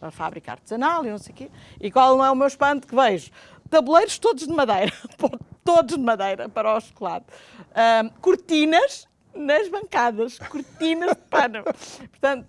[0.00, 1.50] uma fábrica artesanal e não sei o quê.
[1.80, 3.30] E qual não é o meu espanto que vejo?
[3.68, 4.92] Tabuleiros todos de madeira,
[5.64, 7.26] todos de madeira para o chocolate.
[7.74, 11.64] Um, cortinas nas bancadas, cortinas de pano.
[11.64, 12.47] Portanto,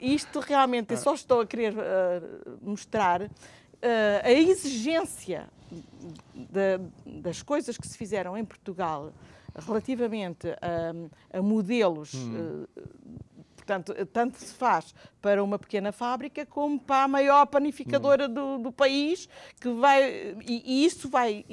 [0.00, 3.30] isto realmente, eu só estou a querer uh, mostrar uh,
[4.22, 5.48] a exigência
[6.34, 6.80] de,
[7.20, 9.12] das coisas que se fizeram em Portugal
[9.54, 12.14] relativamente a, a modelos.
[12.14, 12.66] Hum.
[12.76, 13.04] Uh,
[13.56, 18.34] portanto, tanto se faz para uma pequena fábrica como para a maior panificadora hum.
[18.34, 19.28] do, do, país,
[19.60, 21.44] que vai e, e isso vai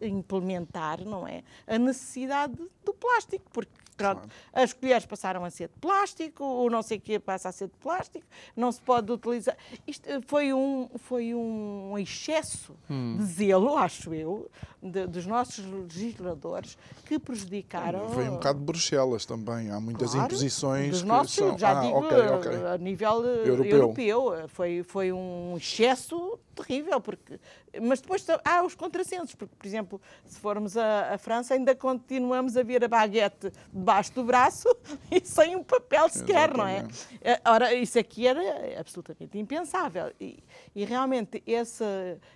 [0.00, 4.22] implementar, não é, a necessidade do plástico, porque Pronto.
[4.22, 4.30] Claro.
[4.52, 7.68] As colheres passaram a ser de plástico, o não sei o que passa a ser
[7.68, 8.26] de plástico,
[8.56, 9.56] não se pode utilizar.
[9.86, 13.16] Isto eh, foi um, foi um excesso hum.
[13.18, 14.50] de zelo, acho eu,
[14.82, 16.76] de, dos nossos legisladores
[17.06, 18.08] que prejudicaram.
[18.08, 20.90] Foi um bocado de Bruxelas também, há muitas claro, imposições.
[20.90, 21.56] Dos nossos, são...
[21.56, 22.66] já ah, digo, okay, okay.
[22.66, 23.70] a nível eh, europeu.
[23.70, 24.48] europeu.
[24.48, 27.38] Foi, foi um excesso terrível, porque,
[27.82, 32.62] mas depois há os contrassensos, porque, por exemplo, se formos à, França, ainda continuamos a
[32.62, 34.68] ver a baguete debaixo do braço
[35.10, 36.56] e sem um papel sequer, Exatamente.
[36.56, 37.32] não é?
[37.32, 40.12] Eh, ora, isso aqui era absolutamente impensável.
[40.20, 40.42] E,
[40.74, 41.84] e realmente esse,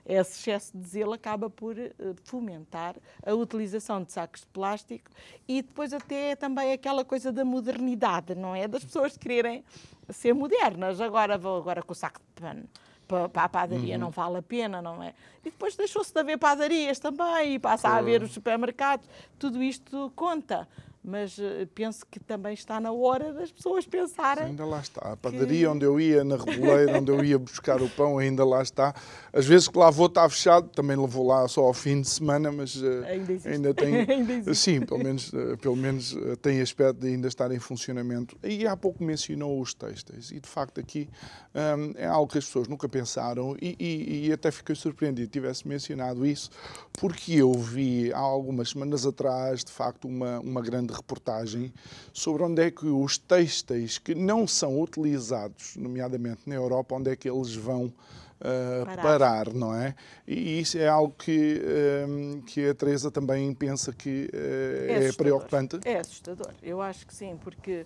[0.04, 1.92] esse excesso de zelo acaba por eh,
[2.24, 5.10] fomentar a utilização de sacos de plástico
[5.46, 8.66] e depois até também aquela coisa da modernidade, não é?
[8.66, 9.64] Das pessoas quererem
[10.10, 11.00] ser modernas.
[11.00, 12.68] Agora vou agora com o saco de pano
[13.08, 14.00] para a padaria uhum.
[14.00, 15.14] não vale a pena, não é?
[15.44, 19.08] E depois deixou-se de haver padarias também e passa a haver os supermercados.
[19.38, 20.68] Tudo isto conta
[21.08, 24.44] mas uh, penso que também está na hora das pessoas pensarem.
[24.44, 25.12] Sim, ainda lá está.
[25.12, 25.66] A padaria que...
[25.66, 28.94] onde eu ia, na Reboleira, onde eu ia buscar o pão, ainda lá está.
[29.32, 32.52] Às vezes que lá vou está fechado, também levou lá só ao fim de semana,
[32.52, 33.94] mas uh, ainda, ainda tem.
[34.10, 38.36] ainda sim, pelo menos, uh, pelo menos tem aspecto de ainda estar em funcionamento.
[38.42, 41.08] E há pouco mencionou os textos, e de facto aqui
[41.54, 45.66] um, é algo que as pessoas nunca pensaram, e, e, e até fiquei surpreendido tivesse
[45.66, 46.50] mencionado isso,
[46.92, 51.72] porque eu vi há algumas semanas atrás, de facto, uma, uma grande reportagem
[52.12, 57.16] sobre onde é que os têxteis que não são utilizados, nomeadamente na Europa, onde é
[57.16, 57.92] que eles vão
[58.38, 59.02] Uh, parar.
[59.02, 59.52] parar.
[59.52, 59.96] não é?
[60.24, 65.12] E isso é algo que, uh, que a Teresa também pensa que uh, é, é
[65.12, 65.80] preocupante.
[65.84, 67.84] É assustador, eu acho que sim, porque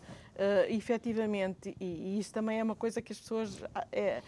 [0.68, 3.62] efetivamente, e, e, isso também é uma coisa que as pessoas.
[3.90, 4.20] É,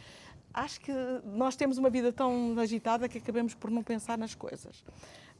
[0.54, 0.92] acho que
[1.24, 4.82] nós temos uma vida tão agitada que acabamos por não pensar nas coisas.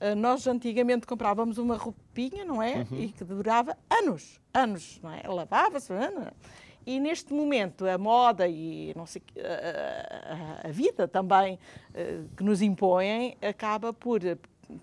[0.01, 2.87] Ah, nós antigamente comprávamos uma roupinha, não é?
[2.91, 2.99] Uhum.
[3.01, 5.23] E que durava anos, anos, não é?
[5.27, 6.33] Lavava-se, é?
[6.87, 11.59] e neste momento a moda e não sei a, a, a vida também
[11.95, 14.21] ah, que nos impõem acaba por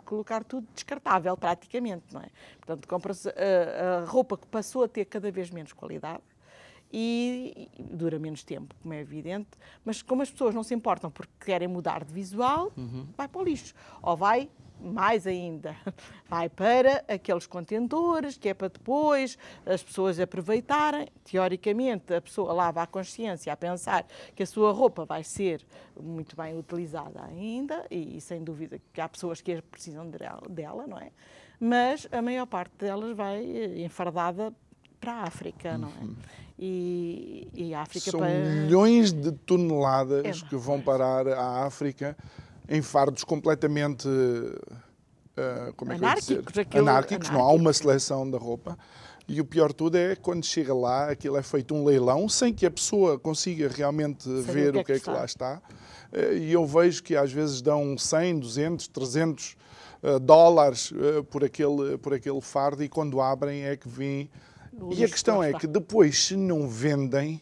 [0.06, 2.30] colocar tudo descartável praticamente, não é?
[2.58, 6.22] Portanto, compra-se a, a roupa que passou a ter cada vez menos qualidade
[6.94, 9.50] e, dura menos tempo, como é evidente,
[9.84, 13.08] mas como as pessoas não se importam porque querem mudar de visual, uhum.
[13.16, 13.74] vai para o lixo.
[14.02, 14.50] Ou vai
[14.82, 15.76] mais ainda,
[16.28, 21.08] vai para aqueles contentores, que é para depois as pessoas aproveitarem.
[21.24, 25.66] Teoricamente, a pessoa lava a consciência a pensar que a sua roupa vai ser
[26.00, 30.10] muito bem utilizada ainda, e, sem dúvida que há pessoas que precisam
[30.50, 31.12] dela, não é?
[31.60, 34.52] Mas a maior parte delas vai eh, enfardada
[35.00, 36.04] para a África, não é?
[36.04, 36.16] Uhum.
[36.58, 38.30] E, e a África São para...
[38.30, 42.16] milhões de toneladas é que vão parar à África
[42.72, 48.78] em fardos completamente uh, como é anárquicos, aquilo, anárquicos, não há uma seleção da roupa.
[49.28, 52.66] E o pior tudo é quando chega lá, aquilo é feito um leilão sem que
[52.66, 55.62] a pessoa consiga realmente Saber ver o que é que, é que lá está.
[56.14, 59.58] Eh, e eu vejo que às vezes dão 100, 200, 300
[60.24, 64.30] dólares uh, por, aquele, por aquele fardo e quando abrem é que vêm.
[64.92, 67.42] E a questão é que depois, se não vendem,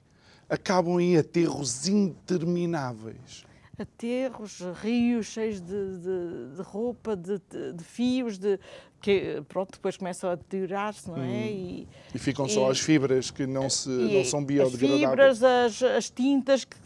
[0.50, 3.48] acabam em aterros intermináveis
[3.82, 7.40] aterros, rios cheios de, de, de roupa, de,
[7.74, 8.60] de, fios, de,
[9.02, 11.20] que pronto, depois começam a deteriorar-se, não é?
[11.20, 11.46] Hum.
[11.46, 15.04] E, e, ficam e, só as fibras que não, se, não são biodegradáveis.
[15.04, 16.78] As fibras, as, as tintas que,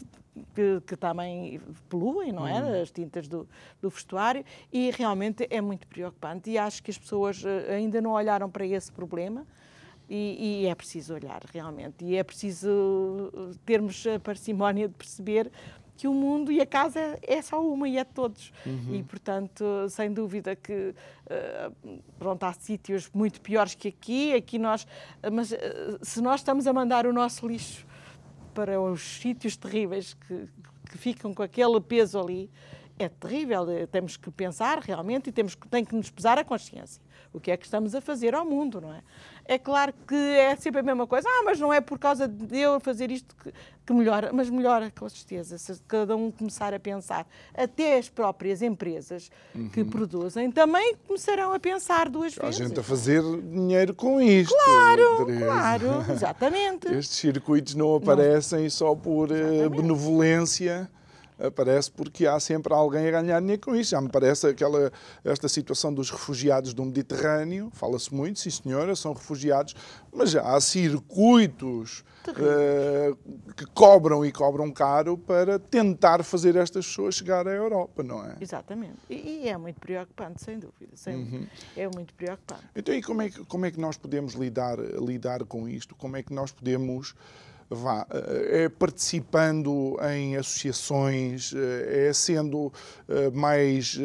[0.54, 2.62] que, que, também poluem, não é?
[2.62, 2.82] Hum.
[2.82, 3.48] As tintas do,
[3.80, 8.12] do vestuário e realmente é muito preocupante e acho que as pessoas eh, ainda não
[8.12, 9.46] olharam para esse problema.
[10.06, 13.32] E, e, é preciso olhar realmente, e é preciso
[13.64, 15.50] termos a parcimónia de perceber
[15.96, 18.52] que o mundo e a casa é só uma e é de todos.
[18.66, 18.94] Uhum.
[18.94, 24.86] E, portanto, sem dúvida que uh, pronto, há sítios muito piores que aqui, aqui nós,
[25.32, 25.56] mas uh,
[26.02, 27.86] se nós estamos a mandar o nosso lixo
[28.52, 30.48] para os sítios terríveis que,
[30.90, 32.50] que ficam com aquele peso ali,
[32.98, 33.66] é terrível.
[33.90, 37.02] Temos que pensar realmente e temos que, tem que nos pesar a consciência.
[37.34, 39.02] O que é que estamos a fazer ao mundo, não é?
[39.44, 41.28] É claro que é sempre a mesma coisa.
[41.28, 43.52] Ah, mas não é por causa de eu fazer isto que,
[43.84, 44.30] que melhora.
[44.32, 47.26] Mas melhora, com certeza, se cada um começar a pensar.
[47.52, 49.68] Até as próprias empresas uhum.
[49.68, 52.60] que produzem também começarão a pensar duas vezes.
[52.60, 54.54] A gente a fazer dinheiro com isto.
[54.54, 56.86] Claro, claro, exatamente.
[56.86, 58.70] Estes circuitos não aparecem não.
[58.70, 59.82] só por eh, exatamente.
[59.82, 60.90] benevolência
[61.38, 63.90] aparece porque há sempre alguém a ganhar dinheiro com isso.
[63.90, 64.92] Já me parece aquela,
[65.24, 69.74] esta situação dos refugiados do Mediterrâneo, fala-se muito, sim senhora, são refugiados,
[70.12, 73.16] mas já há circuitos uh,
[73.54, 78.36] que cobram e cobram caro para tentar fazer estas pessoas chegar à Europa, não é?
[78.40, 78.98] Exatamente.
[79.10, 80.92] E, e é muito preocupante, sem dúvida.
[80.94, 81.46] Sem uhum.
[81.76, 82.62] É muito preocupante.
[82.74, 85.94] Então, e como é que, como é que nós podemos lidar, lidar com isto?
[85.94, 87.14] Como é que nós podemos
[87.74, 92.72] vá, é participando em associações, eh, é sendo
[93.08, 93.98] eh, mais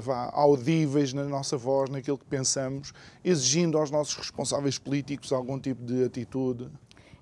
[0.00, 2.92] vá, audíveis na nossa voz, naquilo que pensamos,
[3.24, 6.68] exigindo aos nossos responsáveis políticos algum tipo de atitude?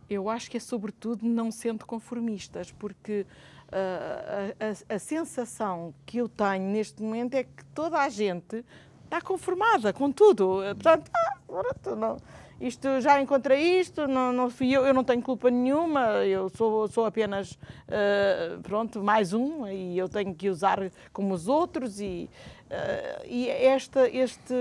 [0.09, 3.27] Eu acho que é sobretudo não sendo conformistas, porque
[3.73, 8.65] a, a, a sensação que eu tenho neste momento é que toda a gente
[9.05, 10.61] está conformada com tudo.
[10.75, 12.17] Portanto, ah, não
[12.61, 16.89] isto já encontrei isto, não, não fui eu, eu não tenho culpa nenhuma, eu sou,
[16.89, 20.79] sou apenas, uh, pronto, mais um e eu tenho que usar
[21.13, 22.31] como os outros e,
[22.71, 24.55] uh, e esta, este,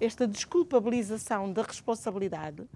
[0.00, 2.66] esta desculpabilização da responsabilidade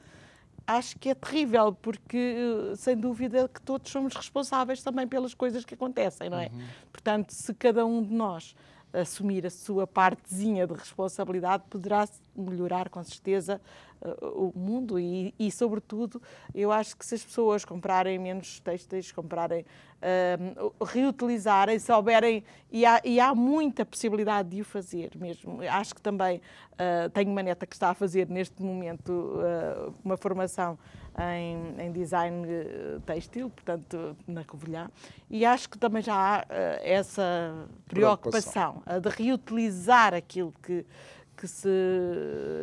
[0.66, 5.74] acho que é terrível, porque sem dúvida que todos somos responsáveis também pelas coisas que
[5.74, 6.46] acontecem, não é?
[6.46, 6.62] Uhum.
[6.90, 8.57] Portanto, se cada um de nós
[8.92, 13.61] assumir a sua partezinha de responsabilidade, poderá melhorar com certeza
[14.01, 16.20] uh, o mundo e, e, sobretudo,
[16.55, 23.01] eu acho que se as pessoas comprarem menos têxteis, comprarem, uh, reutilizarem, souberem, e há,
[23.05, 25.61] e há muita possibilidade de o fazer mesmo.
[25.62, 26.41] Acho que também
[26.74, 30.78] uh, tenho uma neta que está a fazer neste momento uh, uma formação
[31.16, 34.91] em, em design eh, têxtil, portanto, na Covilhã,
[35.30, 36.45] e acho que também já há
[36.82, 40.85] essa preocupação, preocupação de reutilizar aquilo que,
[41.37, 41.68] que se,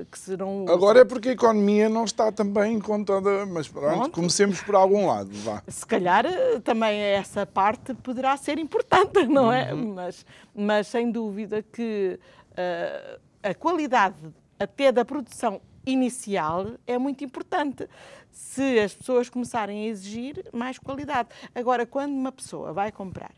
[0.10, 0.74] que se não usa.
[0.74, 3.46] Agora é porque a economia não está também com toda.
[3.46, 4.12] Mas pronto, pronto.
[4.12, 5.30] comecemos por algum lado.
[5.32, 5.62] Vá.
[5.68, 9.74] Se calhar eh, também essa parte poderá ser importante, não é?
[9.74, 9.94] Uhum.
[9.94, 12.20] Mas, mas sem dúvida que
[12.52, 14.16] uh, a qualidade
[14.60, 17.88] até da produção inicial é muito importante
[18.32, 21.30] se as pessoas começarem a exigir mais qualidade.
[21.54, 23.32] Agora, quando uma pessoa vai comprar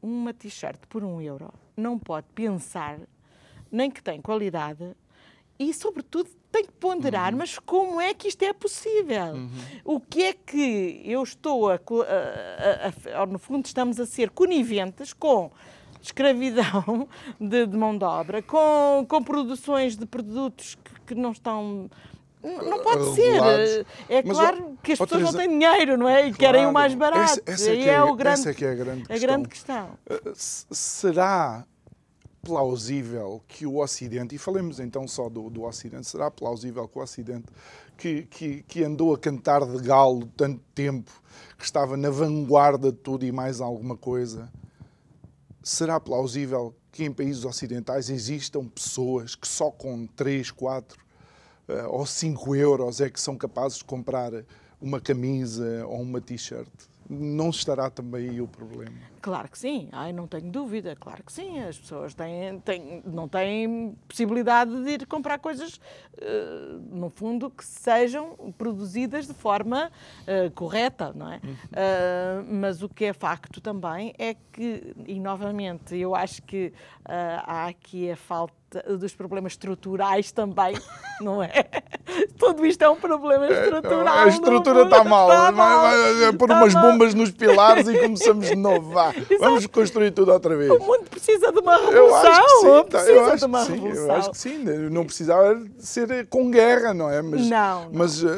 [0.00, 2.98] uma t-shirt por um euro, não pode pensar
[3.74, 4.94] nem que tem qualidade
[5.58, 7.38] e, sobretudo, tem que ponderar, uhum.
[7.38, 9.34] mas como é que isto é possível?
[9.34, 9.50] Uhum.
[9.84, 15.12] O que é que eu estou a, a, a, No fundo, estamos a ser coniventes
[15.12, 15.50] com
[16.02, 17.08] escravidão
[17.40, 21.88] de, de mão de obra, com, com produções de produtos que, que não estão
[22.44, 23.86] não pode ser.
[24.06, 26.20] É Mas, claro que as pessoas não têm dinheiro, não é?
[26.20, 27.22] E claro, querem o mais barato.
[27.22, 29.16] Essa, essa é, é, é, o grande, essa é que é a grande questão.
[29.16, 29.90] A grande questão.
[30.10, 31.64] Uh, será
[32.44, 37.02] plausível que o Ocidente, e falemos então só do, do Ocidente, será plausível que o
[37.02, 37.46] Ocidente,
[37.96, 41.10] que, que, que andou a cantar de galo tanto tempo,
[41.58, 44.52] que estava na vanguarda de tudo e mais alguma coisa,
[45.62, 50.98] será plausível que em países ocidentais existam pessoas que só com 3, 4
[51.68, 54.32] uh, ou 5 euros é que são capazes de comprar
[54.80, 56.68] uma camisa ou uma t-shirt?
[57.08, 59.13] Não estará também aí o problema?
[59.24, 61.58] Claro que sim, Ai, não tenho dúvida, claro que sim.
[61.62, 65.80] As pessoas têm, têm, não têm possibilidade de ir comprar coisas,
[66.18, 69.90] uh, no fundo, que sejam produzidas de forma
[70.28, 71.36] uh, correta, não é?
[71.38, 76.70] Uh, mas o que é facto também é que, e novamente, eu acho que
[77.06, 78.52] há aqui a falta
[78.98, 80.74] dos problemas estruturais também,
[81.20, 81.50] não é?
[82.38, 84.18] Tudo isto é um problema é, estrutural.
[84.18, 85.28] A estrutura está mal.
[85.28, 85.80] Está mal.
[85.80, 86.92] Vai, vai, pôr tá umas mal.
[86.92, 88.90] bombas nos pilares e começamos de novo.
[88.90, 89.13] Vá.
[89.38, 90.70] Vamos construir tudo outra vez.
[90.70, 92.02] O mundo precisa de uma revolução.
[92.02, 92.84] Eu acho que sim.
[92.90, 93.88] Tá, eu acho que sim.
[93.88, 94.58] Eu acho que sim.
[94.90, 97.22] Não precisava ser com guerra, não é?
[97.22, 97.90] Mas, não, não.
[97.92, 98.28] Mas uh,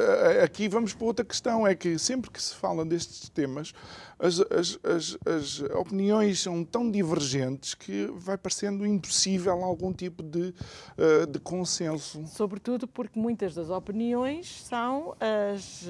[0.42, 1.66] aqui vamos para outra questão.
[1.66, 3.72] É que sempre que se fala destes temas,
[4.18, 10.54] as, as, as, as, opiniões são tão divergentes que vai parecendo impossível algum tipo de,
[10.96, 12.24] uh, de consenso.
[12.26, 15.86] Sobretudo porque muitas das opiniões são as.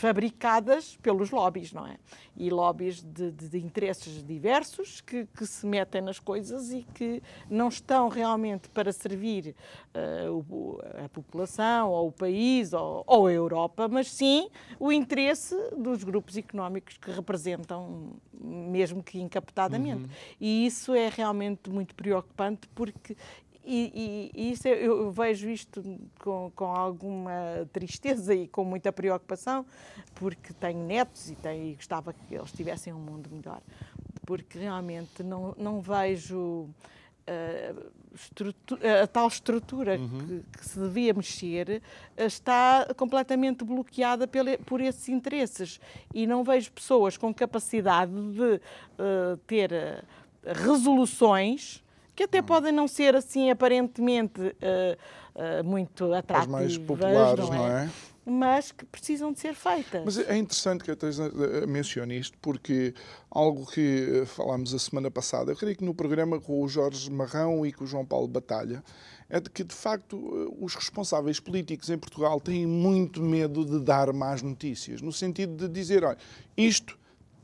[0.00, 1.98] Fabricadas pelos lobbies, não é?
[2.34, 7.22] E lobbies de, de, de interesses diversos que, que, se metem nas coisas e que
[7.50, 9.54] não estão realmente para servir
[9.94, 14.48] uh, a população ou o país ou, ou, a Europa, mas sim
[14.78, 20.04] o interesse dos grupos económicos que representam, mesmo que encaptadamente.
[20.04, 20.10] Uhum.
[20.40, 23.14] E isso é realmente muito preocupante porque
[23.64, 25.82] e, e, e, isso eu, eu, vejo isto
[26.18, 29.66] com, com alguma tristeza e com muita preocupação,
[30.14, 33.60] porque tenho netos e, tenho, e gostava que eles tivessem um mundo melhor.
[34.24, 36.68] Porque realmente não, não vejo
[37.28, 37.90] uh,
[39.02, 40.18] a tal estrutura uhum.
[40.18, 41.82] que, que, se devia mexer
[42.16, 45.78] uh, está completamente bloqueada pela, por esses interesses.
[46.14, 50.02] E não vejo pessoas com capacidade de uh, ter
[50.44, 51.82] resoluções
[52.20, 54.50] que até podem não ser assim aparentemente uh,
[55.34, 57.58] uh, muito atrativas, As mais populares, não é?
[57.58, 57.90] Não é?
[58.26, 60.04] Mas que precisam de ser feitas.
[60.04, 62.94] Mas é interessante que a Teresa eh, mencione isto, porque
[63.30, 67.64] algo que falámos a semana passada, eu creio que no programa com o Jorge Marrão
[67.64, 68.84] e com o João Paulo Batalha,
[69.28, 74.12] é de que, de facto, os responsáveis políticos em Portugal têm muito medo de dar
[74.12, 76.18] más notícias, no sentido de dizer, olha,
[76.56, 76.98] isto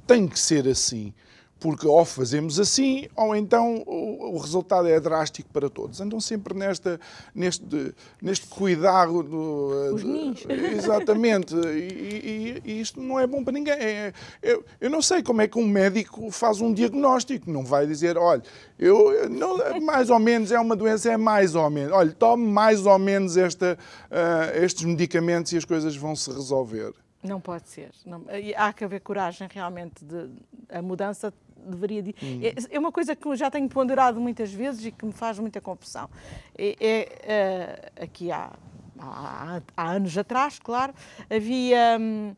[0.07, 1.15] tem que ser assim
[1.59, 6.01] porque ou fazemos assim, ou então o, resultado é drástico para todos.
[6.01, 7.01] Andam sempre nesta,
[7.35, 9.23] neste, neste cuidado.
[9.23, 11.55] Do, Os de, exatamente.
[11.55, 13.75] E, e, e, isto não é bom para ninguém.
[13.75, 17.51] É, eu, eu, não sei como é que um médico faz um diagnóstico.
[17.51, 18.43] Não vai dizer, olha,
[18.79, 21.93] eu, não, mais ou menos é uma doença, é mais ou menos.
[21.93, 23.79] Olha, tome mais ou menos esta,
[24.11, 26.93] uh, estes medicamentos e as coisas vão se resolver.
[27.23, 27.91] Não pode ser.
[28.05, 28.25] Não,
[28.57, 30.31] há que haver coragem realmente de
[30.69, 31.33] a mudança
[31.67, 32.03] deveria.
[32.03, 32.15] De...
[32.23, 32.41] Hum.
[32.43, 35.39] É, é, uma coisa que eu já tenho ponderado muitas vezes e que me faz
[35.39, 36.09] muita confusão.
[36.57, 38.53] É, é, é aqui há,
[38.99, 40.95] há, há, anos atrás, claro,
[41.31, 41.99] havia.
[42.01, 42.35] Hum,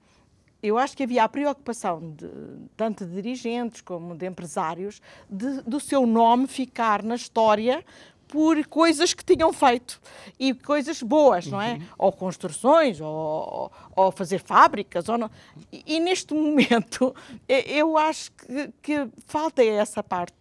[0.61, 2.29] eu acho que havia a preocupação de,
[2.77, 5.01] tanto de dirigentes como de empresários
[5.31, 7.85] de, do seu nome ficar na história
[8.29, 10.01] por coisas que tinham feito
[10.39, 11.73] e coisas boas, não é?
[11.73, 11.83] Uhum.
[11.99, 15.31] Ou construções, ou, ou, fazer fábricas, ou não.
[15.73, 17.15] E, e, neste momento
[17.49, 20.37] eu acho que, que falta essa parte.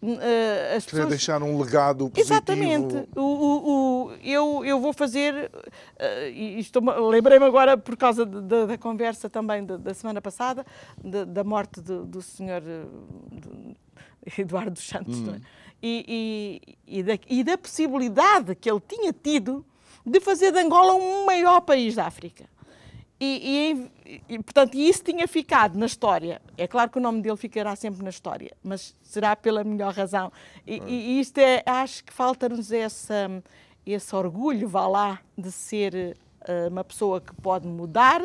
[0.00, 1.08] Uh, as pessoas...
[1.08, 2.34] deixar um legado positivo.
[2.34, 3.08] Exatamente.
[3.14, 8.78] O, o, o, eu, eu vou fazer, uh, lembrei-me agora por causa de, de, da
[8.78, 10.66] conversa também de, da semana passada,
[11.28, 12.62] da morte do, do senhor
[14.36, 15.36] Eduardo Santos, hum.
[15.36, 15.61] é?
[15.82, 19.64] E, e, e, da, e da possibilidade que ele tinha tido
[20.04, 22.44] de fazer de Angola um maior país da África.
[23.24, 26.42] E, e, e, portanto, isso tinha ficado na história.
[26.58, 30.32] É claro que o nome dele ficará sempre na história, mas será pela melhor razão.
[30.66, 36.82] E, e isto é, acho que falta-nos esse, orgulho, vá lá, de ser uh, uma
[36.82, 38.20] pessoa que pode mudar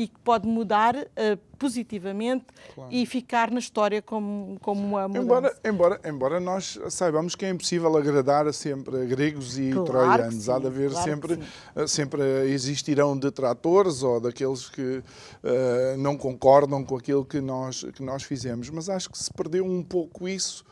[0.00, 2.90] e que pode mudar uh, positivamente claro.
[2.90, 5.22] e ficar na história como, como uma mudança.
[5.22, 10.44] Embora, embora, embora nós saibamos que é impossível agradar sempre a gregos e claro troianos.
[10.44, 11.38] Sim, Há de haver claro sempre,
[11.76, 18.02] eh, sempre existirão detratores ou daqueles que uh, não concordam com aquilo que nós, que
[18.02, 18.70] nós fizemos.
[18.70, 20.64] Mas acho que se perdeu um pouco isso.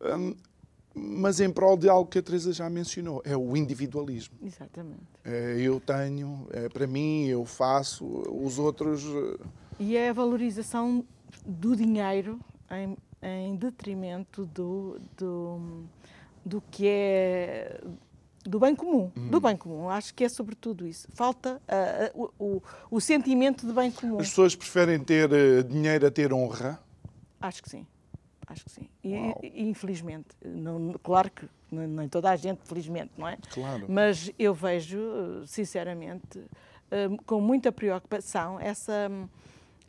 [0.00, 0.34] Um,
[0.94, 4.36] mas em prol de algo que a Teresa já mencionou, é o individualismo.
[4.42, 5.02] Exatamente.
[5.24, 9.04] É, eu tenho, é para mim, eu faço, os outros.
[9.04, 9.44] Eh,
[9.80, 11.04] e é a valorização
[11.46, 12.38] do dinheiro
[12.70, 15.84] em, em detrimento do, do,
[16.44, 17.80] do que é
[18.44, 19.28] do bem comum, hum.
[19.28, 19.88] do bem comum.
[19.88, 21.06] Acho que é sobretudo isso.
[21.14, 21.60] Falta
[22.14, 24.18] uh, o, o, o, sentimento de bem comum.
[24.18, 26.80] As pessoas preferem ter uh, dinheiro a ter honra?
[27.40, 27.86] Acho que sim.
[28.52, 28.88] Acho que sim.
[29.02, 33.38] E, e infelizmente, não, claro que nem toda a gente, felizmente, não é?
[33.50, 33.86] Claro.
[33.88, 35.00] Mas eu vejo,
[35.46, 39.10] sinceramente, hum, com muita preocupação essa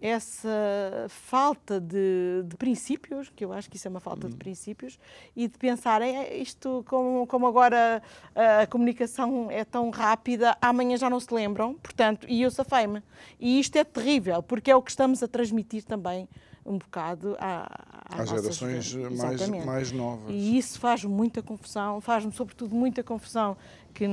[0.02, 4.38] essa falta de, de, princípios, que eu acho que isso é uma falta de uhum.
[4.40, 5.00] princípios,
[5.34, 8.04] e de pensar, é, isto, como, como agora
[8.36, 13.02] a comunicação é tão rápida, amanhã já não se lembram, portanto, e eu safei-me.
[13.40, 16.28] E isto é terrível, porque é o que estamos a transmitir também
[16.66, 17.68] um bocado à,
[18.10, 20.30] às gerações mais, mais novas.
[20.30, 23.58] E isso faz muita confusão, faz-me sobretudo muita confusão
[23.94, 24.08] que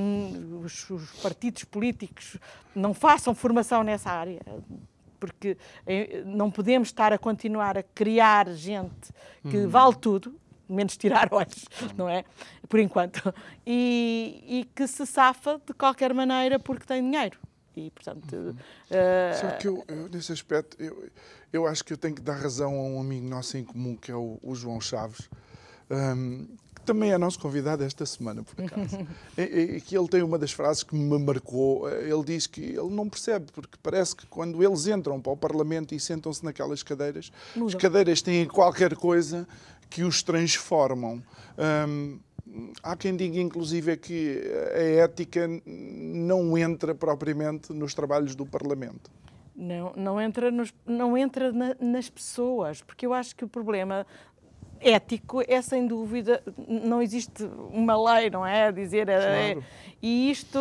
[0.62, 2.36] os, os, partidos políticos
[2.74, 4.40] não façam formação nessa área,
[5.18, 9.12] porque eh, não podemos estar a continuar a criar gente
[9.48, 9.68] que hum.
[9.68, 10.34] vale tudo,
[10.68, 11.64] menos tirar olhos,
[11.96, 12.24] não é?
[12.68, 13.34] Por enquanto.
[13.66, 17.38] E, e que se safa de qualquer maneira porque tem dinheiro.
[17.76, 18.34] E, portanto.
[18.34, 18.50] Uhum.
[18.50, 19.40] Uh...
[19.40, 21.08] Só que eu, eu, nesse aspecto, eu,
[21.52, 24.10] eu acho que eu tenho que dar razão a um amigo nosso em comum, que
[24.10, 25.28] é o, o João Chaves,
[25.90, 29.06] um, que também é nosso convidado esta semana, por acaso.
[29.38, 31.88] e, e, que ele tem uma das frases que me marcou.
[31.88, 35.94] Ele diz que ele não percebe, porque parece que quando eles entram para o Parlamento
[35.94, 37.76] e sentam-se naquelas cadeiras, Muda.
[37.76, 39.46] as cadeiras têm qualquer coisa
[39.90, 41.22] que os transformam.
[41.58, 42.18] Um,
[42.82, 44.42] há quem diga, inclusive, que
[44.74, 49.10] a ética não entra propriamente nos trabalhos do Parlamento.
[49.54, 54.06] Não, não entra, nos, não entra na, nas pessoas, porque eu acho que o problema
[54.80, 58.68] ético é sem dúvida, não existe uma lei, não é?
[58.68, 59.60] A dizer, é claro.
[59.60, 59.64] é,
[60.00, 60.58] e isto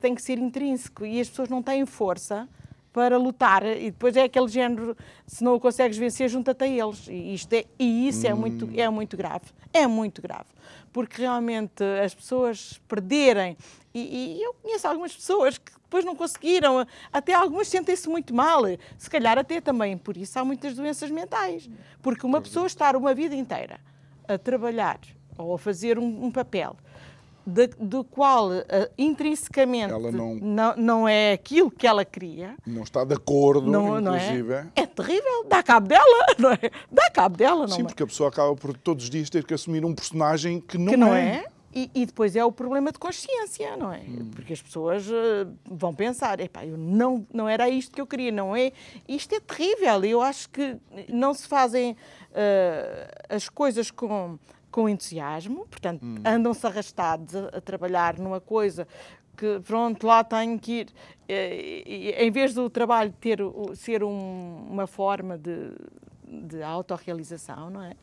[0.00, 2.48] tem que ser intrínseco e as pessoas não têm força
[2.92, 7.08] para lutar e depois é aquele género, se não o consegues vencer, junta-te a eles.
[7.08, 8.30] E, isto é, e isso hum.
[8.30, 9.46] é, muito, é muito grave.
[9.72, 10.46] É muito grave.
[10.92, 13.56] Porque realmente as pessoas perderem,
[13.94, 18.62] e, e eu conheço algumas pessoas que depois não conseguiram, até algumas sentem-se muito mal,
[18.98, 21.68] se calhar até também por isso há muitas doenças mentais.
[22.02, 23.80] Porque uma pessoa estar uma vida inteira
[24.28, 25.00] a trabalhar
[25.36, 26.76] ou a fazer um, um papel
[27.46, 28.62] de, do qual uh,
[28.96, 32.54] intrinsecamente não, não, não é aquilo que ela queria.
[32.66, 34.48] Não está de acordo, não, inclusive.
[34.48, 34.70] Não é?
[34.76, 36.70] é terrível, dá cabo dela, não é?
[36.90, 37.84] Dá cabo dela, não Sim, é?
[37.84, 40.86] porque a pessoa acaba por todos os dias ter que assumir um personagem que não,
[40.86, 41.36] que não é.
[41.36, 41.52] é.
[41.74, 44.00] E, e, depois é o problema de consciência, não é?
[44.00, 44.30] Hum.
[44.34, 48.30] Porque as pessoas uh, vão pensar, epá, eu não, não era isto que eu queria,
[48.30, 48.72] não é?
[49.08, 50.04] Isto é terrível.
[50.04, 50.76] Eu acho que
[51.08, 54.38] não se fazem uh, as coisas com,
[54.72, 56.16] com entusiasmo, portanto, hum.
[56.24, 58.88] andam-se arrastados a, a, trabalhar numa coisa
[59.36, 60.88] que, pronto, lá tenho que ir.
[60.88, 63.38] Uh, em vez do trabalho ter,
[63.74, 65.72] ser um, uma forma de,
[66.26, 67.94] de autorrealização, não é?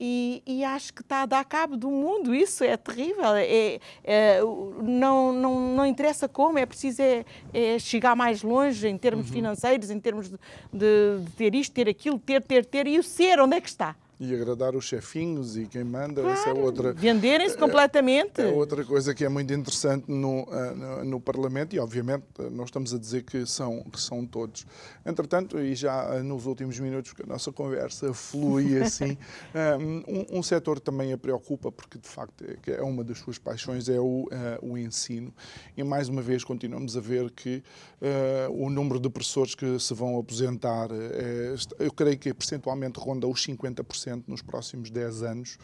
[0.00, 2.34] E, e, acho que está a dar cabo do mundo.
[2.34, 3.32] Isso é terrível.
[3.36, 4.40] É, é,
[4.82, 9.32] não, não, não interessa como, é preciso é, é chegar mais longe em termos uhum.
[9.32, 10.36] financeiros, em termos de,
[10.72, 12.88] de, de, ter isto, ter aquilo, ter, ter, ter.
[12.88, 13.94] E o ser, onde é que está?
[14.18, 16.92] E agradar os chefinhos e quem manda, claro, essa é outra.
[16.92, 18.40] Venderem-se completamente.
[18.40, 22.24] É, é, outra coisa que é muito interessante no, eh, no, no, Parlamento e, obviamente,
[22.52, 24.66] nós estamos a dizer que são, que são todos.
[25.04, 29.18] Entretanto, e já nos últimos minutos que a nossa conversa flui assim,
[29.54, 33.38] eh, um, um setor também a preocupa, porque de facto é, é uma das suas
[33.38, 34.28] paixões, é o, uh,
[34.62, 35.34] o ensino.
[35.76, 37.62] E mais uma vez continuamos a ver que
[38.00, 43.26] uh, o número de professores que se vão aposentar, é, eu creio que percentualmente ronda
[43.26, 45.58] os 50% nos próximos 10 anos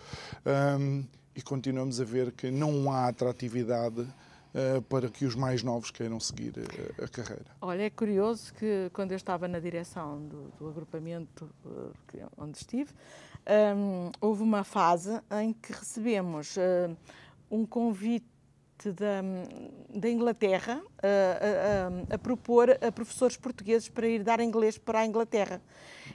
[0.79, 5.91] um, e continuamos a ver que não há atratividade uh, para que os mais novos
[5.91, 7.47] queiram seguir a, a, carreira.
[7.61, 11.93] Olha, é curioso que quando eu estava na direção do, do agrupamento uh,
[12.37, 12.93] onde estive,
[13.77, 16.97] um, houve uma fase em que recebemos uh,
[17.51, 18.27] um convite
[18.85, 19.23] da,
[19.95, 25.07] da Inglaterra a, a, a, propor a professores portugueses para ir dar inglês para a
[25.07, 25.61] Inglaterra.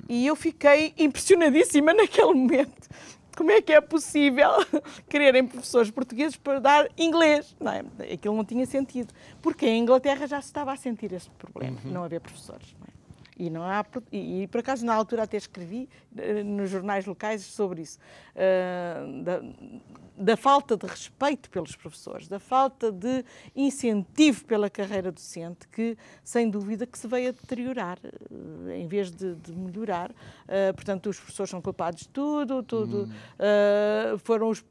[0.08, 2.90] E eu fiquei impressionadíssima naquele momento.
[3.36, 4.50] Como é que é possível
[5.10, 7.56] quererem professores portugueses para dar inglês?
[7.60, 7.84] Não é?
[8.14, 9.14] Aquilo não tinha sentido.
[9.42, 11.92] Porque em Inglaterra já se estava a sentir este problema, uhum.
[11.92, 12.74] não haver professores.
[12.80, 13.05] Não é?
[13.38, 17.82] E, não há, e, por acaso, na altura até escrevi uh, nos jornais locais sobre
[17.82, 18.00] isso.
[18.34, 19.42] Uh, da,
[20.18, 26.50] da, falta de respeito pelos professores, da falta de incentivo pela carreira docente, que, sem
[26.50, 30.12] dúvida, que se veio a deteriorar, uh, em vez de, de melhorar.
[30.76, 33.10] portanto, os professores são culpados de tudo, tudo.
[33.10, 34.18] Hum.
[34.20, 34.64] foram os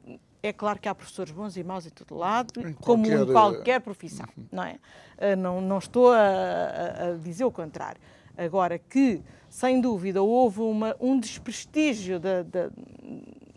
[0.42, 3.32] é claro que há professores bons e maus em todo lado, em como qualquer, em
[3.32, 4.44] qualquer profissão, uhum.
[4.52, 4.78] não é?
[5.36, 7.98] Não, não estou a, a, dizer o contrário.
[8.37, 12.70] Agora que, sem dúvida, houve uma, um desprestígio da, da,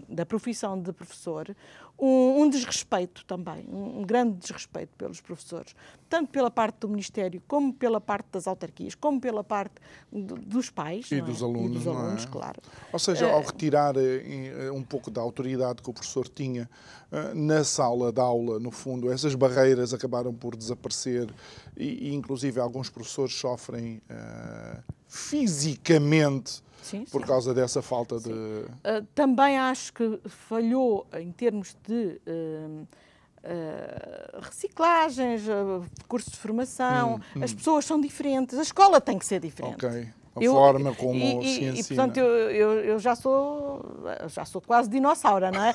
[0.07, 1.55] da profissão de professor,
[1.99, 5.75] um, um desrespeito também, um, um, grande desrespeito pelos professores,
[6.07, 9.75] tanto pela parte do Ministério, como pela parte das autarquias, como pela parte
[10.11, 11.21] do, dos pais e, é?
[11.21, 12.27] dos alunos, e dos alunos, é?
[12.27, 12.61] claro.
[12.93, 16.69] Ou seja, ao eh, retirar eh, um pouco da autoridade que o professor tinha
[17.11, 21.27] eh, na sala de aula, no fundo, essas barreiras acabaram por desaparecer
[21.75, 27.27] e, e inclusive, alguns professores sofrem uh, fisicamente sim, por sim.
[27.27, 28.31] causa dessa falta sim.
[28.31, 28.35] de.
[28.35, 32.21] Uh, também acho que falhou em termos de.
[32.27, 32.87] Uh,
[33.43, 37.43] Uh, reciclagens, uh, cursos de formação, hum, hum.
[37.45, 39.85] as pessoas são diferentes, a escola tem que ser diferente.
[39.85, 40.09] Ok.
[40.35, 41.79] A eu, forma como e, se ensina.
[41.79, 43.85] E, portanto, eu, eu, eu, já sou
[44.27, 45.73] já sou quase dinossauro, não é?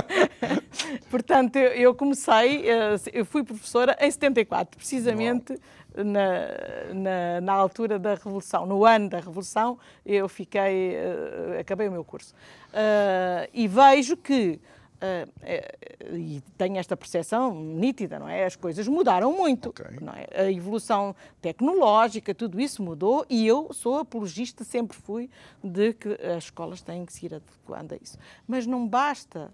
[1.10, 2.64] portanto, eu, eu, comecei,
[3.12, 5.58] eu fui professora em 74, precisamente
[5.96, 11.92] na, na, na, altura da Revolução, no ano da Revolução, eu fiquei, uh, acabei o
[11.92, 12.34] meu curso.
[12.70, 14.60] Uh, e vejo que,
[14.96, 18.44] uh, e tenho esta percepção nítida, não é?
[18.44, 19.98] As coisas mudaram muito, okay.
[20.00, 20.26] não é?
[20.32, 25.30] A evolução tecnológica, tudo isso mudou e eu sou apologista, sempre fui,
[25.62, 28.18] de que as escolas têm que se ir adequando a isso.
[28.48, 29.52] Mas não basta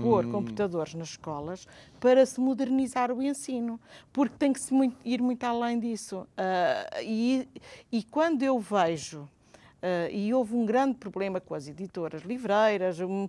[0.00, 0.32] pôr hum.
[0.32, 1.66] computadores nas escolas
[1.98, 3.80] para se modernizar o ensino,
[4.12, 6.20] porque tem que se muito, ir muito além disso.
[6.20, 7.48] Uh, e,
[7.90, 9.28] e quando eu vejo
[9.80, 13.26] Uh, e houve um grande problema com as editoras livreiras, uma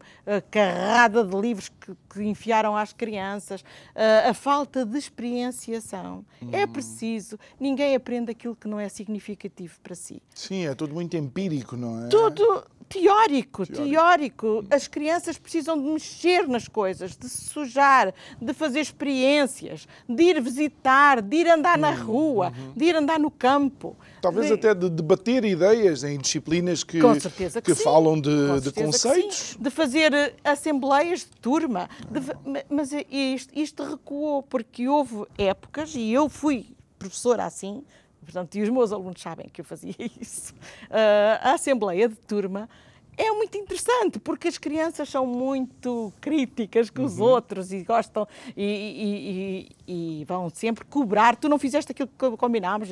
[0.50, 6.26] carrada de livros que, que enfiaram às crianças, uh, a falta de experienciação.
[6.42, 6.52] É uhum.
[6.56, 10.22] É preciso, ninguém aprende aquilo que não é significativo para si.
[10.36, 12.10] Sim, é tudo muito empírico, não é?
[12.10, 13.90] Tudo teórico, teórico.
[13.90, 14.66] teórico.
[14.70, 20.42] As crianças precisam de mexer nas coisas, de se sujar, de fazer experiências, de ir
[20.42, 22.74] visitar, de ir andar na uhum, rua, uhum.
[22.76, 23.96] de ir andar no campo.
[24.22, 24.54] Talvez de...
[24.54, 29.58] até de debater ideias em disciplinas que, que, que falam de, de conceitos.
[29.60, 31.90] De fazer eh, assembleias de turma.
[32.10, 32.22] De...
[32.70, 37.84] Mas isto, isto recuou, porque houve épocas, e eu fui professora assim,
[38.24, 40.54] portanto, e os meus alunos sabem que eu fazia isso.
[40.90, 42.70] Uh, a assembleia de turma
[43.18, 47.26] é muito interessante porque as crianças são muito críticas com os uhum.
[47.26, 51.36] outros e gostam e, e, e, e, vão sempre cobrar.
[51.36, 52.90] Tu não fizeste aquilo que combinámos.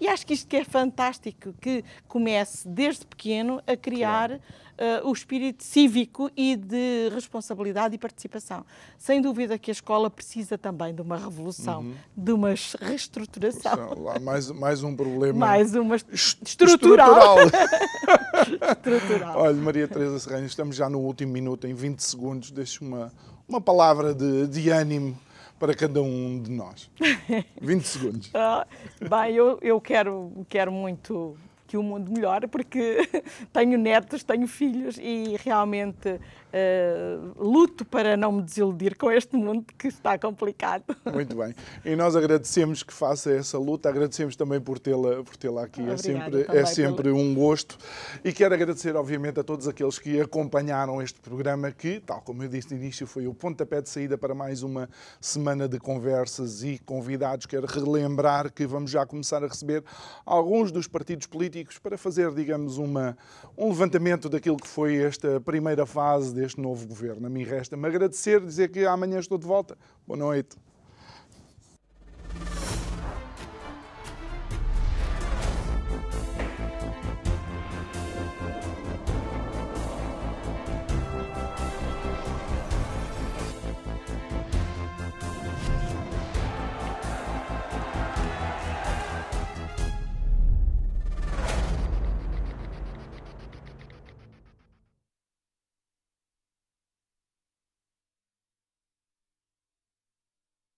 [0.00, 4.42] E acho que isto que é fantástico que comece desde pequeno a criar claro.
[4.78, 8.64] Uh, o espírito cívico e de responsabilidade e participação.
[8.96, 11.94] Sem dúvida que a escola precisa também de uma revolução, uhum.
[12.16, 12.48] de uma
[12.80, 13.94] reestruturação.
[14.22, 15.38] mais, mais um problema.
[15.38, 17.38] Mais uma estrutural.
[17.38, 17.38] Estrutural.
[18.72, 19.38] estrutural.
[19.38, 22.50] Olha, Maria Teresa Serrano, estamos já no último minuto, em 20 segundos.
[22.50, 23.12] Deixe uma,
[23.48, 25.18] uma palavra de, de ânimo
[25.58, 26.90] para cada um de nós.
[27.60, 28.30] 20 segundos.
[28.32, 28.66] Ah,
[29.00, 31.36] bem, eu, eu quero, quero muito
[31.68, 33.08] que o mundo melhore, porque
[33.52, 36.18] tenho netos, tenho filhos e realmente
[36.52, 40.84] uh, luto para não me desiludir com este mundo que está complicado.
[41.12, 41.54] Muito bem.
[41.84, 45.82] E nós agradecemos que faça essa luta, agradecemos também por tê-la por tê aqui.
[45.82, 47.78] é sempre, é sempre um gosto.
[48.24, 52.48] E quero agradecer, obviamente, a todos aqueles que acompanharam este programa, que, tal como eu
[52.48, 54.88] disse no início, foi o pontapé de saída para mais uma
[55.20, 57.46] semana de conversas e convidados.
[57.46, 59.82] Quero relembrar que vamos já começar a receber
[60.24, 63.16] alguns dos partidos políticos políticos para fazer, digamos, uma,
[63.56, 67.26] um levantamento daquilo que foi esta primeira fase deste novo governo.
[67.26, 69.76] A mim resta-me agradecer, dizer que amanhã estou de volta.
[70.06, 70.56] Boa noite.